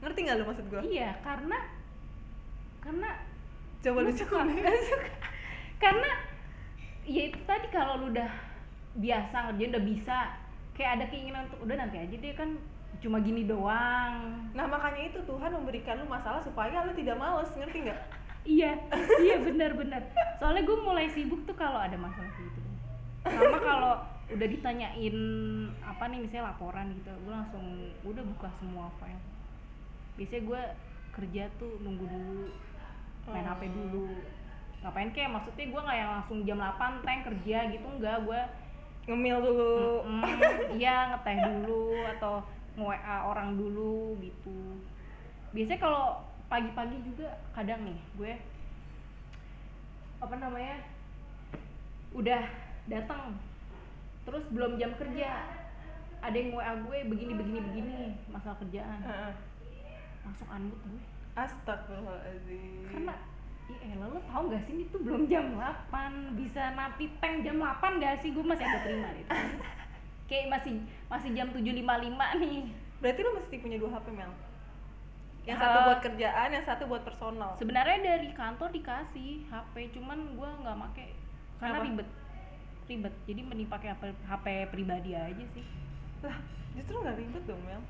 Ngerti 0.00 0.18
nggak 0.24 0.36
lo 0.40 0.44
maksud 0.48 0.66
gua? 0.66 0.80
Iya 0.80 1.12
karena 1.20 1.58
karena 2.80 3.10
coba 3.78 3.98
lu 4.00 4.08
lu 4.08 4.12
suka. 4.16 4.38
coba 4.42 4.42
karena 5.84 6.10
ya 7.04 7.22
itu 7.28 7.38
tadi 7.44 7.66
kalau 7.68 8.00
lu 8.00 8.10
udah 8.10 8.30
biasa 8.98 9.36
ngerjain 9.48 9.72
udah 9.72 9.84
bisa. 9.86 10.18
Kayak 10.74 10.90
ada 10.98 11.04
keinginan 11.10 11.42
untuk 11.50 11.60
udah 11.66 11.76
nanti 11.78 11.96
aja 11.98 12.14
deh 12.14 12.34
kan 12.34 12.50
cuma 12.98 13.22
gini 13.22 13.46
doang. 13.46 14.42
Nah 14.54 14.66
makanya 14.66 15.14
itu 15.14 15.22
Tuhan 15.22 15.54
memberikan 15.54 16.02
lu 16.02 16.06
masalah 16.10 16.42
supaya 16.42 16.82
lu 16.82 16.92
tidak 16.98 17.18
males 17.18 17.50
ngerti 17.54 17.86
nggak? 17.86 18.00
Iya 18.48 18.72
iya 19.20 19.36
benar-benar 19.44 20.02
soalnya 20.40 20.62
gue 20.64 20.78
mulai 20.80 21.10
sibuk 21.12 21.42
tuh 21.44 21.52
kalau 21.58 21.78
ada 21.78 21.98
masalah 21.98 22.30
gitu. 22.38 22.60
Sama 23.26 23.58
kalau 23.60 23.94
udah 24.28 24.48
ditanyain 24.48 25.18
apa 25.82 26.04
nih 26.08 26.20
misalnya 26.22 26.54
laporan 26.54 26.94
gitu 26.96 27.10
gue 27.12 27.32
langsung 27.32 27.64
udah 28.06 28.24
buka 28.34 28.48
semua 28.62 28.88
file. 29.02 29.24
Biasanya 30.16 30.42
gue 30.46 30.62
kerja 31.14 31.42
tuh 31.58 31.72
nunggu 31.82 32.06
dulu 32.06 32.50
main 33.28 33.44
Oh. 33.44 33.52
hp 33.52 33.62
dulu. 33.68 34.06
Ngapain 34.78 35.10
kayak 35.10 35.30
maksudnya 35.34 35.64
gue 35.68 35.80
nggak 35.84 35.98
yang 35.98 36.10
langsung 36.22 36.38
jam 36.46 36.58
8 36.62 37.04
tank 37.04 37.20
kerja 37.26 37.58
gitu 37.74 37.86
enggak 37.86 38.22
gue 38.24 38.40
ngemil 39.08 39.36
dulu. 39.40 39.74
Iya 40.78 41.16
ngeteh 41.16 41.36
dulu 41.48 41.96
atau 42.16 42.44
nge-WA 42.76 43.16
orang 43.24 43.56
dulu 43.56 44.14
gitu. 44.20 44.78
Biasanya 45.56 45.80
kalau 45.80 46.22
pagi-pagi 46.46 46.96
juga 47.02 47.28
kadang 47.56 47.82
nih 47.88 47.98
gue 48.16 48.32
apa 50.18 50.34
namanya 50.40 50.80
udah 52.16 52.42
datang 52.88 53.36
terus 54.28 54.44
belum 54.52 54.76
jam 54.76 54.92
kerja. 55.00 55.48
Ada 56.18 56.36
yang 56.36 56.52
WA 56.52 56.72
gue 56.84 56.98
begini 57.08 57.32
begini 57.32 57.58
begini 57.64 57.98
masalah 58.28 58.60
kerjaan. 58.60 59.00
Langsung 60.22 60.48
unmute 60.52 60.84
gue. 60.84 61.02
Astagfirullahaladzim. 61.38 62.90
Karena 62.92 63.14
ya 63.68 63.92
elah 63.92 64.08
lo 64.08 64.20
tau 64.24 64.48
gak 64.48 64.64
sih 64.64 64.72
ini 64.74 64.84
tuh 64.88 65.00
belum 65.00 65.28
jam 65.28 65.52
8 65.54 65.92
bisa 66.34 66.72
napi 66.72 67.04
tank 67.18 67.36
jam 67.42 67.56
8 67.56 68.00
gak 68.00 68.14
sih? 68.18 68.32
Gue 68.32 68.40
masih 68.42 68.64
agak 68.64 68.82
terima 68.82 69.08
deh. 69.10 69.24
Kayak 70.24 70.46
masih 70.50 70.74
masih 71.06 71.30
jam 71.32 71.48
7.55 71.50 71.84
nih. 72.40 72.56
Berarti 72.98 73.20
lu 73.20 73.30
mesti 73.34 73.56
punya 73.58 73.76
dua 73.76 73.90
HP 73.92 74.06
Mel? 74.10 74.32
Yang 75.44 75.56
Eh. 75.56 75.62
satu 75.62 75.78
buat 75.82 76.00
kerjaan 76.02 76.48
yang 76.50 76.64
satu 76.64 76.82
buat 76.84 77.02
personal? 77.02 77.50
sebenarnya 77.56 77.98
dari 78.02 78.28
kantor 78.32 78.68
dikasih 78.70 79.30
HP 79.46 79.74
cuman 79.92 80.18
gue 80.32 80.50
nggak 80.58 80.76
make. 80.76 81.06
Karena 81.56 81.76
Kenapa? 81.76 81.86
ribet 81.86 82.08
ribet. 82.86 83.14
Jadi 83.24 83.40
mending 83.42 83.68
pakai 83.68 83.88
HP, 83.90 84.02
HP 84.24 84.46
pribadi 84.68 85.12
aja 85.12 85.44
sih. 85.52 85.64
Lah 86.20 86.36
justru 86.72 86.96
nggak 86.96 87.16
ribet 87.16 87.44
dong 87.44 87.60
Mel 87.62 87.80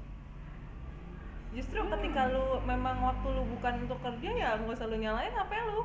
justru 1.50 1.80
ketika 1.80 2.28
lu 2.28 2.60
memang 2.62 3.00
waktu 3.00 3.26
lu 3.28 3.42
bukan 3.56 3.88
untuk 3.88 3.98
kerja 4.00 4.30
ya 4.30 4.48
nggak 4.60 4.76
usah 4.76 4.86
lu 4.86 4.96
nyalain 4.96 5.32
HP 5.32 5.52
lu. 5.66 5.80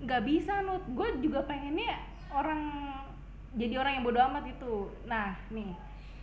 Nggak 0.00 0.22
bisa 0.24 0.64
nut. 0.64 0.84
Gue 0.96 1.08
juga 1.20 1.44
pengennya 1.44 2.00
orang 2.32 2.62
jadi 3.52 3.82
orang 3.82 3.92
yang 4.00 4.04
bodoh 4.06 4.22
amat 4.30 4.44
gitu 4.48 4.74
nah 5.04 5.36
nih. 5.50 5.74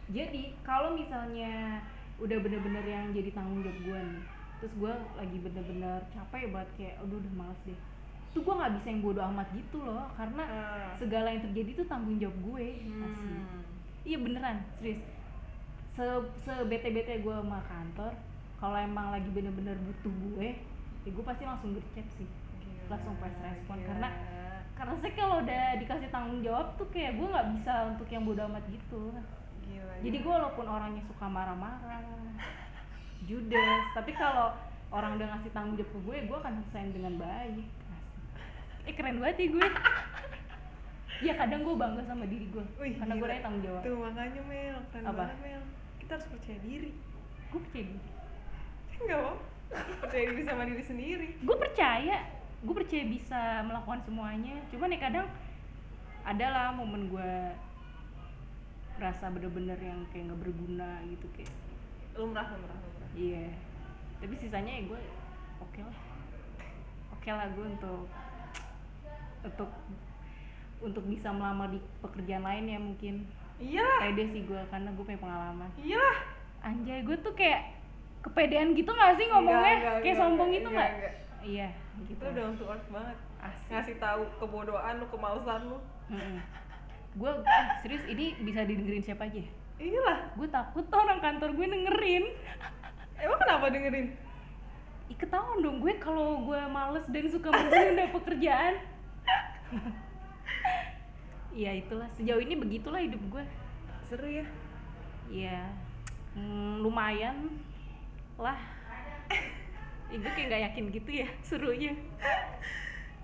Jadi 0.08 0.56
kalau 0.64 0.96
misalnya 0.96 1.84
udah 2.18 2.38
bener-bener 2.42 2.82
yang 2.82 3.14
jadi 3.14 3.30
tanggung 3.30 3.62
jawab 3.62 3.78
gue 3.84 4.00
nih 4.02 4.24
terus 4.58 4.74
gue 4.74 4.90
lagi 5.14 5.38
bener-bener 5.38 6.02
capek 6.10 6.50
banget 6.50 6.70
kayak 6.82 6.96
aduh 6.98 7.22
udah 7.22 7.34
males 7.38 7.62
deh. 7.62 7.78
Tuh 8.34 8.42
gue 8.42 8.54
nggak 8.58 8.74
bisa 8.82 8.88
yang 8.90 9.02
bodoh 9.06 9.26
amat 9.30 9.48
gitu 9.54 9.78
loh 9.86 10.10
karena 10.18 10.44
Ah. 10.50 10.92
segala 10.98 11.30
yang 11.30 11.46
terjadi 11.46 11.78
tuh 11.78 11.86
tanggung 11.86 12.18
jawab 12.18 12.38
gue. 12.42 12.66
Asli 12.82 12.90
Hmm. 12.90 13.62
iya 14.02 14.18
beneran. 14.18 14.58
Serius. 14.82 15.06
Se 15.94 16.06
se 16.42 16.54
bete 16.66 16.90
bete 16.90 17.22
gue 17.22 17.34
sama 17.34 17.62
kantor 17.70 18.18
kalau 18.58 18.78
emang 18.78 19.14
lagi 19.14 19.30
bener-bener 19.30 19.78
butuh 19.86 20.10
gue 20.10 20.58
ya 21.06 21.10
gue 21.14 21.24
pasti 21.24 21.44
langsung 21.48 21.72
gercep 21.78 22.08
sih. 22.20 22.28
Gila, 22.28 22.92
langsung 22.92 23.16
fast 23.22 23.38
respon. 23.40 23.78
Gila. 23.80 23.88
karena 23.94 24.10
karena 24.78 24.94
sih 25.02 25.14
kalau 25.18 25.36
udah 25.42 25.64
dikasih 25.82 26.10
tanggung 26.14 26.42
jawab 26.44 26.76
tuh 26.78 26.88
kayak 26.92 27.18
gue 27.18 27.28
nggak 27.32 27.48
bisa 27.58 27.74
untuk 27.96 28.08
yang 28.10 28.24
bodo 28.26 28.42
amat 28.50 28.66
gitu. 28.68 29.14
Gila 29.64 29.94
jadi 30.04 30.18
gila. 30.20 30.26
gue 30.26 30.34
walaupun 30.42 30.66
orangnya 30.68 31.04
suka 31.06 31.26
marah-marah 31.30 32.04
judes 33.24 33.82
tapi 33.94 34.12
kalau 34.14 34.54
orang 34.90 35.20
udah 35.20 35.28
ngasih 35.36 35.52
tanggung 35.54 35.76
jawab 35.78 35.92
ke 35.94 36.00
gue 36.02 36.18
gue 36.28 36.38
akan 36.42 36.54
selesaiin 36.68 36.92
dengan 36.92 37.14
baik. 37.22 37.68
Eh 38.90 38.94
keren 38.98 39.22
banget 39.22 39.38
ya 39.38 39.48
gue. 39.54 39.68
Ya 41.18 41.34
kadang 41.34 41.66
gue 41.66 41.74
bangga 41.74 42.06
sama 42.06 42.30
diri 42.30 42.46
gue 42.54 42.62
Wih, 42.78 42.94
karena 42.94 43.18
gue 43.18 43.26
orangnya 43.26 43.46
tanggung 43.46 43.64
jawab. 43.66 43.82
Tuh 43.82 43.96
makanya 43.98 44.42
Mel. 44.46 44.78
Keren 44.94 45.06
Apa? 45.08 45.18
banget 45.18 45.38
Mel. 45.42 45.64
Kita 45.98 46.12
harus 46.14 46.28
percaya 46.30 46.60
diri. 46.62 46.92
Gue 47.50 47.60
percaya 47.64 47.86
diri 47.90 48.17
enggak 49.04 49.20
apa 49.20 49.34
percaya 50.02 50.26
diri 50.32 50.44
sama 50.48 50.64
diri 50.64 50.84
sendiri. 50.84 51.28
Gue 51.44 51.58
percaya. 51.60 52.18
Gue 52.64 52.76
percaya 52.76 53.04
bisa 53.06 53.42
melakukan 53.68 54.02
semuanya. 54.08 54.56
Cuman 54.72 54.94
ya 54.96 55.00
kadang 55.00 55.28
adalah 56.28 56.76
momen 56.76 57.08
gue 57.08 57.32
rasa 58.98 59.30
bener-bener 59.30 59.78
yang 59.78 60.02
kayak 60.10 60.34
nggak 60.34 60.42
berguna 60.42 61.06
gitu 61.06 61.30
kayak 61.38 61.54
lumrah 62.18 62.50
lumrah 62.50 62.78
lumrah. 62.82 63.10
Iya. 63.14 63.54
Tapi 64.18 64.34
sisanya 64.42 64.72
ya 64.74 64.82
gue 64.90 65.02
oke 65.62 65.80
lah. 65.86 65.98
Oke 67.14 67.30
lah 67.30 67.48
gue 67.54 67.66
untuk 67.78 68.10
untuk 69.46 69.70
untuk 70.82 71.04
bisa 71.06 71.30
melamar 71.30 71.70
di 71.70 71.80
pekerjaan 72.02 72.44
lain 72.46 72.66
ya 72.66 72.80
mungkin. 72.82 73.16
Iyalah 73.58 74.02
pede 74.10 74.24
sih 74.34 74.42
gue 74.46 74.62
karena 74.74 74.90
gue 74.94 75.04
punya 75.06 75.22
pengalaman. 75.22 75.70
Iyalah 75.78 76.18
anjay 76.66 77.06
gue 77.06 77.18
tuh 77.22 77.34
kayak 77.38 77.77
kepedean 78.26 78.74
gitu 78.74 78.92
gak 78.92 79.16
sih 79.16 79.26
ngomongnya? 79.30 79.58
Enggak, 79.58 79.74
enggak, 79.78 79.94
kayak 79.94 80.04
enggak, 80.04 80.22
sombong 80.22 80.50
enggak, 80.50 80.60
gitu 80.60 80.70
enggak, 80.70 80.90
nggak? 80.90 81.14
iya 81.48 81.68
gitu. 82.04 82.22
Itu 82.22 82.26
udah 82.34 82.46
untuk 82.52 82.68
earth 82.70 82.90
banget. 82.92 83.18
Asik. 83.38 83.68
ngasih 83.70 83.96
tahu 84.02 84.22
kebodohan 84.42 84.94
lu 84.98 85.06
kemalasan 85.14 85.62
lu. 85.70 85.78
Gue 87.18 87.32
eh, 87.34 87.66
serius 87.86 88.04
ini 88.10 88.26
bisa 88.42 88.66
didengerin 88.66 89.04
siapa 89.06 89.30
aja? 89.30 89.44
Iyalah. 89.78 90.34
Gue 90.34 90.48
takut 90.50 90.86
tuh 90.90 90.98
orang 90.98 91.22
kantor 91.22 91.54
gue 91.54 91.66
dengerin. 91.70 92.26
Emang 93.18 93.40
kenapa 93.42 93.66
dengerin? 93.70 94.08
Ih 95.08 95.18
ketahuan 95.18 95.64
dong 95.64 95.78
gue 95.80 95.94
kalau 96.04 96.44
gue 96.44 96.60
males 96.68 97.06
dan 97.08 97.26
suka 97.32 97.48
menunda 97.48 98.06
pekerjaan 98.12 98.76
ya 101.58 101.72
itulah. 101.74 102.08
Sejauh 102.20 102.42
ini 102.44 102.54
begitulah 102.54 103.02
hidup 103.02 103.22
gue 103.32 103.44
seru 104.08 104.30
ya. 104.30 104.46
Ya 105.28 105.72
mm, 106.38 106.86
lumayan 106.86 107.50
lah. 108.38 108.58
Gue 110.14 110.24
kayak 110.24 110.48
nggak 110.48 110.64
yakin 110.72 110.86
gitu 110.94 111.10
ya 111.26 111.28
serunya. 111.44 111.94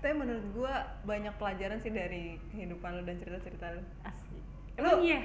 Tapi 0.04 0.12
menurut 0.12 0.44
gue 0.52 0.74
banyak 1.08 1.32
pelajaran 1.40 1.80
sih 1.80 1.88
dari 1.88 2.36
kehidupan 2.52 2.92
lo 2.92 3.08
dan 3.08 3.16
cerita-cerita 3.24 3.72
lo 3.72 3.80
asli. 4.04 4.36
Emang 4.76 5.00
iya? 5.00 5.24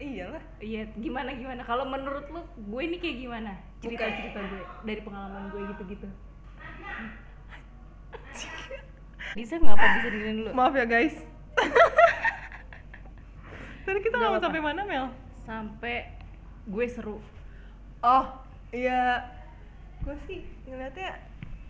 Iyalah. 0.00 0.40
Iya 0.56 0.88
gimana 0.96 1.36
gimana? 1.36 1.60
Kalau 1.68 1.84
menurut 1.84 2.24
lu 2.32 2.40
gue 2.40 2.80
ini 2.80 2.96
kayak 2.96 3.28
gimana? 3.28 3.60
Cerita 3.84 4.08
cerita 4.08 4.40
gue 4.40 4.64
dari 4.88 5.04
pengalaman 5.04 5.52
gue 5.52 5.68
gitu 5.68 5.84
gitu 5.92 6.06
bisa 9.36 9.60
ngapa 9.60 10.00
bisa 10.00 10.08
dengerin 10.08 10.36
dulu 10.40 10.50
maaf 10.56 10.72
ya 10.72 10.88
guys. 10.88 11.12
Tadi 13.84 14.00
kita 14.00 14.16
Nggak 14.16 14.28
ngomong 14.32 14.44
sampai 14.48 14.60
mana 14.64 14.80
Mel? 14.88 15.12
Sampai 15.44 16.08
gue 16.64 16.86
seru. 16.88 17.20
Oh 18.00 18.45
iya. 18.76 19.04
Gue 20.04 20.16
sih 20.28 20.44
ngeliatnya 20.68 21.18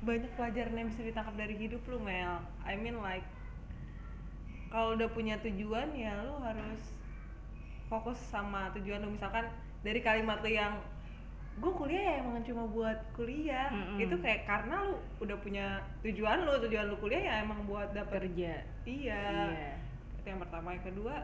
banyak 0.03 0.31
pelajaran 0.37 0.75
yang 0.77 0.89
bisa 0.93 1.03
ditangkap 1.07 1.35
dari 1.39 1.55
hidup 1.57 1.83
lu 1.89 1.99
Mel. 2.03 2.43
I 2.67 2.75
mean 2.77 2.99
like 3.01 3.25
kalau 4.69 4.99
udah 4.99 5.09
punya 5.15 5.39
tujuan 5.41 5.95
ya 5.95 6.27
lu 6.27 6.37
harus 6.43 6.83
fokus 7.87 8.19
sama 8.29 8.75
tujuan 8.77 9.01
lu. 9.07 9.15
Misalkan 9.15 9.47
dari 9.87 10.03
kalimat 10.03 10.43
lu 10.43 10.51
yang 10.51 10.83
gue 11.57 11.73
kuliah 11.73 12.03
ya 12.05 12.15
emang 12.21 12.45
cuma 12.45 12.69
buat 12.69 12.99
kuliah. 13.17 13.73
Mm-mm. 13.73 14.05
itu 14.05 14.17
kayak 14.21 14.45
karena 14.45 14.85
lu 14.85 15.01
udah 15.25 15.37
punya 15.41 15.81
tujuan 16.05 16.45
lu 16.45 16.61
tujuan 16.69 16.93
lu 16.93 16.97
kuliah 17.01 17.23
ya 17.25 17.35
emang 17.41 17.65
buat 17.65 17.95
dapet 17.97 18.29
kerja. 18.29 18.61
Iya. 18.85 19.23
Iya. 19.55 19.73
itu 20.21 20.27
yang 20.29 20.41
pertama. 20.43 20.77
Yang 20.77 20.93
kedua 20.93 21.15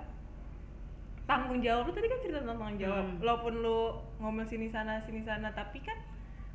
tanggung 1.22 1.62
jawab 1.62 1.86
lu 1.86 1.92
tadi 1.92 2.08
kan 2.10 2.18
cerita 2.20 2.38
tentang 2.42 2.58
tanggung 2.58 2.80
jawab. 2.80 3.04
Hmm. 3.06 3.16
walaupun 3.22 3.52
lu 3.62 3.80
ngomel 4.18 4.44
sini 4.44 4.66
sana 4.68 4.98
sini 5.02 5.22
sana 5.22 5.54
tapi 5.54 5.78
kan 5.78 5.94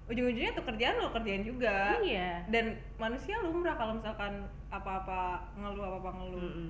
ujung-ujungnya 0.07 0.55
tuh 0.55 0.63
kerjaan 0.63 0.99
lu 0.99 1.11
kerjaan 1.11 1.43
juga. 1.43 1.99
Iya. 1.99 2.47
dan 2.47 2.75
manusia 2.95 3.39
lumrah 3.43 3.75
kalau 3.75 3.99
misalkan 3.99 4.43
apa-apa 4.67 5.51
ngeluh 5.55 5.83
apa-apa 5.83 6.09
ngeluh. 6.15 6.41
Mm-mm. 6.43 6.69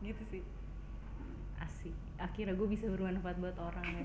gitu 0.00 0.22
sih. 0.28 0.42
Asik. 1.60 1.92
Akhirnya 2.16 2.52
gue 2.52 2.68
bisa 2.68 2.88
bermanfaat 2.88 3.36
buat 3.36 3.56
orang 3.56 3.84
ya. 3.84 4.04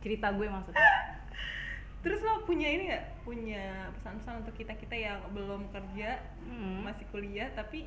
Cerita 0.00 0.32
gue 0.32 0.48
maksudnya. 0.48 0.80
Terus 2.04 2.22
lo 2.22 2.46
punya 2.46 2.68
ini 2.70 2.88
nggak? 2.88 3.04
Punya 3.24 3.92
pesan-pesan 3.98 4.46
untuk 4.46 4.54
kita 4.56 4.72
kita 4.76 4.94
yang 4.94 5.18
belum 5.32 5.68
kerja 5.68 6.20
Mm. 6.48 6.80
masih 6.80 7.04
kuliah 7.12 7.52
tapi 7.52 7.84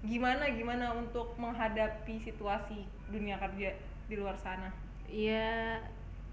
gimana 0.00 0.48
gimana 0.56 0.96
untuk 0.96 1.36
menghadapi 1.36 2.20
situasi 2.24 2.84
dunia 3.12 3.36
kerja 3.36 3.76
di 4.08 4.14
luar 4.16 4.36
sana 4.40 4.72
Iya 5.10 5.82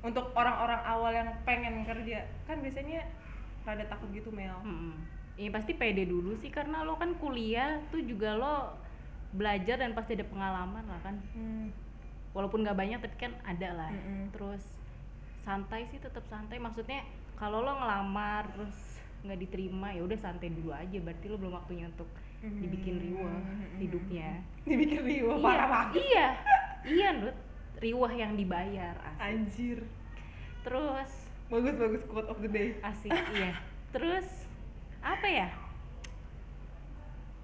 untuk 0.06 0.30
orang-orang 0.38 0.82
awal 0.86 1.12
yang 1.12 1.30
pengen 1.42 1.82
kerja 1.84 2.30
kan 2.46 2.62
biasanya 2.62 3.04
rada 3.66 3.84
takut 3.90 4.08
gitu 4.14 4.30
Mel 4.32 4.56
Mm-mm. 4.64 4.96
Ya 5.38 5.54
pasti 5.54 5.78
pede 5.78 6.10
dulu 6.10 6.34
sih 6.42 6.50
karena 6.50 6.82
lo 6.82 6.98
kan 6.98 7.14
kuliah 7.22 7.78
tuh 7.94 8.02
juga 8.02 8.34
lo 8.34 8.74
belajar 9.38 9.78
dan 9.78 9.94
pasti 9.94 10.18
ada 10.18 10.26
pengalaman 10.26 10.82
lah 10.90 10.98
kan. 11.06 11.22
Hmm. 11.38 11.70
Walaupun 12.34 12.66
nggak 12.66 12.74
banyak 12.74 13.00
tapi 13.06 13.18
kan 13.22 13.38
ada 13.46 13.70
lah. 13.78 13.92
Mm-mm. 13.94 14.34
Terus 14.34 14.66
santai 15.46 15.86
sih 15.94 16.02
tetap 16.02 16.26
santai. 16.26 16.58
Maksudnya 16.58 17.06
kalau 17.38 17.62
lo 17.62 17.70
ngelamar 17.78 18.50
terus 18.50 18.98
nggak 19.22 19.38
diterima 19.46 19.94
ya 19.94 20.02
udah 20.10 20.18
santai 20.18 20.50
dulu 20.50 20.74
aja. 20.74 20.98
Berarti 20.98 21.26
lo 21.30 21.38
belum 21.38 21.54
waktunya 21.54 21.86
untuk 21.86 22.10
dibikin 22.40 22.96
riwah 22.98 23.34
Hmm. 23.34 23.78
hidupnya. 23.78 24.30
dibikin 24.64 25.02
riuh 25.02 25.32
iya, 25.32 25.44
parah 25.44 25.68
banget. 25.68 25.94
iya, 26.02 26.28
iya 26.84 27.08
Nut. 27.14 27.36
Riwah 27.78 28.12
yang 28.12 28.34
dibayar 28.34 28.96
asik. 29.06 29.22
anjir. 29.22 29.80
Terus 30.62 31.12
bagus 31.48 31.74
bagus 31.74 32.02
quote 32.06 32.28
of 32.28 32.38
the 32.40 32.50
day. 32.50 32.76
Asik 32.82 33.14
iya. 33.32 33.56
Terus 33.90 34.26
apa 35.00 35.24
ya? 35.26 35.48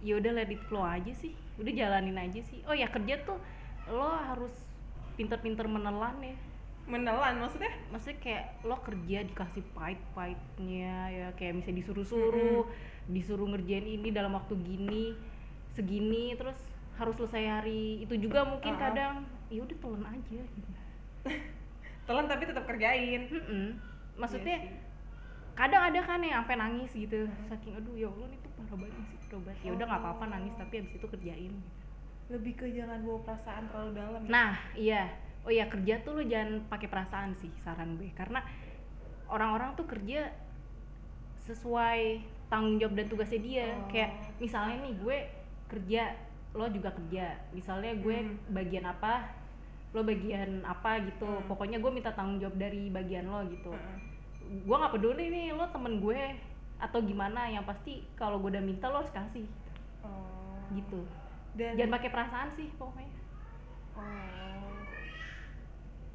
Ya 0.03 0.19
udah 0.19 0.31
let 0.35 0.51
it 0.51 0.59
flow 0.67 0.83
aja 0.83 1.13
sih. 1.13 1.31
Udah 1.55 1.71
jalanin 1.71 2.17
aja 2.17 2.41
sih. 2.43 2.59
Oh 2.67 2.75
ya 2.75 2.91
kerja 2.91 3.23
tuh 3.23 3.39
lo 3.87 4.09
harus 4.09 4.51
pinter-pinter 5.15 5.63
menelan 5.65 6.17
ya 6.19 6.35
menelan 6.83 7.39
maksudnya 7.39 7.71
maksudnya 7.89 8.17
kayak 8.19 8.43
lo 8.67 8.75
kerja 8.83 9.23
dikasih 9.23 9.63
pahit-pahitnya 9.71 10.95
ya 11.09 11.27
kayak 11.39 11.55
misalnya 11.55 11.79
disuruh-suruh 11.79 12.67
disuruh 13.07 13.47
ngerjain 13.47 13.87
ini 13.87 14.11
dalam 14.11 14.35
waktu 14.35 14.53
gini 14.59 15.15
segini 15.73 16.35
terus 16.35 16.59
harus 16.93 17.15
selesai 17.17 17.43
hari 17.49 18.03
itu 18.03 18.13
juga 18.19 18.43
mungkin 18.43 18.75
Uh-uh. 18.75 18.83
kadang 18.83 19.13
ya 19.47 19.63
udah 19.63 19.77
telan 19.79 20.03
aja 20.05 20.39
gitu 20.43 20.69
telan 22.07 22.25
tapi 22.27 22.43
tetap 22.45 22.63
kerjain 22.67 23.21
Mm-mm. 23.31 23.67
maksudnya 24.19 24.57
sih. 24.59 24.71
kadang 25.55 25.87
ada 25.87 25.99
kan 26.03 26.19
yang 26.19 26.43
sampai 26.43 26.57
nangis 26.59 26.91
gitu 26.91 27.25
saking 27.47 27.79
aduh 27.79 27.95
ya 27.95 28.11
allah 28.11 28.27
ini 28.27 28.37
tuh 28.43 28.51
parah 28.59 28.75
banget 28.75 29.05
sih 29.07 29.17
parah 29.23 29.41
banget 29.41 29.63
ya 29.63 29.71
udah 29.71 29.85
nggak 29.87 30.01
apa-apa 30.03 30.23
Oh. 30.27 30.29
nangis 30.29 30.53
tapi 30.59 30.73
abis 30.83 30.93
itu 30.93 31.07
kerjain 31.07 31.53
lebih 32.27 32.53
ke 32.55 32.65
jangan 32.71 32.99
bawa 33.03 33.19
perasaan 33.23 33.63
terlalu 33.67 33.91
dalam 33.95 34.21
ya? 34.23 34.29
nah 34.29 34.51
iya 34.75 35.03
oh 35.43 35.51
iya 35.51 35.67
kerja 35.67 35.99
tuh 36.07 36.15
lo 36.19 36.23
jangan 36.23 36.63
pakai 36.71 36.87
perasaan 36.87 37.35
sih 37.43 37.51
saran 37.63 37.99
gue. 37.99 38.09
Karena 38.15 38.39
orang-orang 39.27 39.75
tuh 39.75 39.87
kerja 39.87 40.31
sesuai 41.43 42.23
tanggung 42.47 42.79
jawab 42.79 42.95
dan 42.95 43.07
tugasnya 43.11 43.41
dia. 43.43 43.67
Oh. 43.75 43.89
kayak 43.91 44.11
misalnya 44.39 44.87
nih 44.87 44.93
gue 45.03 45.17
kerja 45.67 46.03
lo 46.55 46.65
juga 46.71 46.95
kerja. 46.95 47.35
Misalnya 47.51 47.91
gue 47.99 48.17
Hmm. 48.23 48.37
bagian 48.55 48.85
apa 48.87 49.27
lo 49.93 50.01
bagian 50.01 50.63
apa 50.63 51.03
gitu. 51.05 51.27
Hmm. 51.27 51.45
pokoknya 51.51 51.77
gue 51.83 51.91
minta 51.91 52.15
tanggung 52.15 52.39
jawab 52.39 52.55
dari 52.55 52.87
bagian 52.87 53.27
lo 53.27 53.43
gitu. 53.51 53.71
Heeh. 53.73 54.11
gue 54.43 54.75
nggak 54.75 54.93
peduli 54.99 55.31
nih 55.31 55.55
lo 55.55 55.71
temen 55.71 56.03
gue 56.03 56.19
atau 56.83 56.99
gimana 56.99 57.47
yang 57.47 57.63
pasti 57.63 58.03
kalau 58.19 58.43
gue 58.43 58.51
udah 58.51 58.63
minta 58.63 58.87
lo 58.87 59.03
harus 59.03 59.11
kasih. 59.11 59.47
Oh. 60.03 60.63
Gitu. 60.71 61.03
Dan 61.53 61.75
jangan 61.75 61.95
pakai 61.99 62.09
perasaan 62.11 62.49
sih 62.55 62.67
pokoknya. 62.79 63.11
Oh 63.93 64.62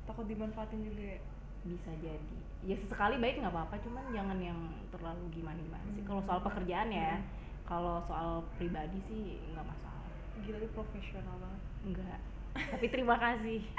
takut 0.09 0.25
dimanfaatin 0.25 0.81
juga 0.81 1.03
ya? 1.15 1.21
Bisa 1.63 1.91
jadi. 2.01 2.37
Ya 2.65 2.75
sesekali 2.75 3.17
baik 3.17 3.39
nggak 3.39 3.53
apa-apa 3.53 3.77
cuman 3.79 4.09
jangan 4.09 4.39
yang 4.39 4.59
terlalu 4.89 5.23
gimana 5.31 5.59
gimana 5.59 5.87
sih 5.93 6.03
kalau 6.03 6.23
soal 6.25 6.41
pekerjaan 6.41 6.89
ya 6.89 7.13
Hmm. 7.15 7.25
kalau 7.65 8.01
soal 8.03 8.31
pribadi 8.57 8.99
sih 9.05 9.23
nggak 9.53 9.63
masalah. 9.63 10.09
Gila 10.41 10.57
lu 10.57 10.69
profesional 10.73 11.37
banget. 11.37 11.63
Enggak 11.85 12.19
tapi 12.73 12.87
terima 12.89 13.15
kasih. 13.17 13.61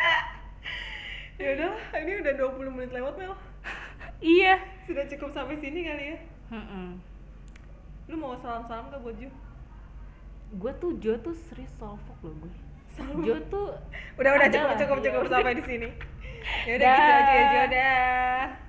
Ya 1.40 1.56
udah 1.56 1.72
ini 1.98 2.20
udah 2.20 2.34
20 2.36 2.68
menit 2.70 2.92
lewat 2.92 3.16
Mel. 3.16 3.32
Iya. 4.20 4.60
Sudah 4.84 5.08
cukup 5.08 5.32
sampai 5.32 5.56
sini 5.56 5.80
kali 5.82 6.04
ya? 6.12 6.18
Mm-mm. 6.50 7.00
lu 8.06 8.18
mau 8.18 8.34
salam-salam 8.36 8.90
gak 8.90 9.00
buat 9.00 9.16
Ju? 9.16 9.30
gue 10.52 10.72
tuh 10.82 10.98
Jo 10.98 11.14
tuh 11.22 11.38
serius 11.46 11.70
salfok 11.78 12.18
loh 12.20 12.34
gue? 12.42 12.52
Jo 13.22 13.38
tuh 13.48 13.70
udah 14.18 14.32
udah 14.34 14.50
cukup 14.50 14.74
cukup 14.76 14.98
cukup 15.00 15.24
sampai 15.30 15.54
di 15.54 15.64
sini 15.64 15.88
ya 16.68 16.74
udah 16.78 16.96
Dah. 16.98 17.20
gitu 17.34 17.58
aja 17.66 17.78
ya 17.80 18.69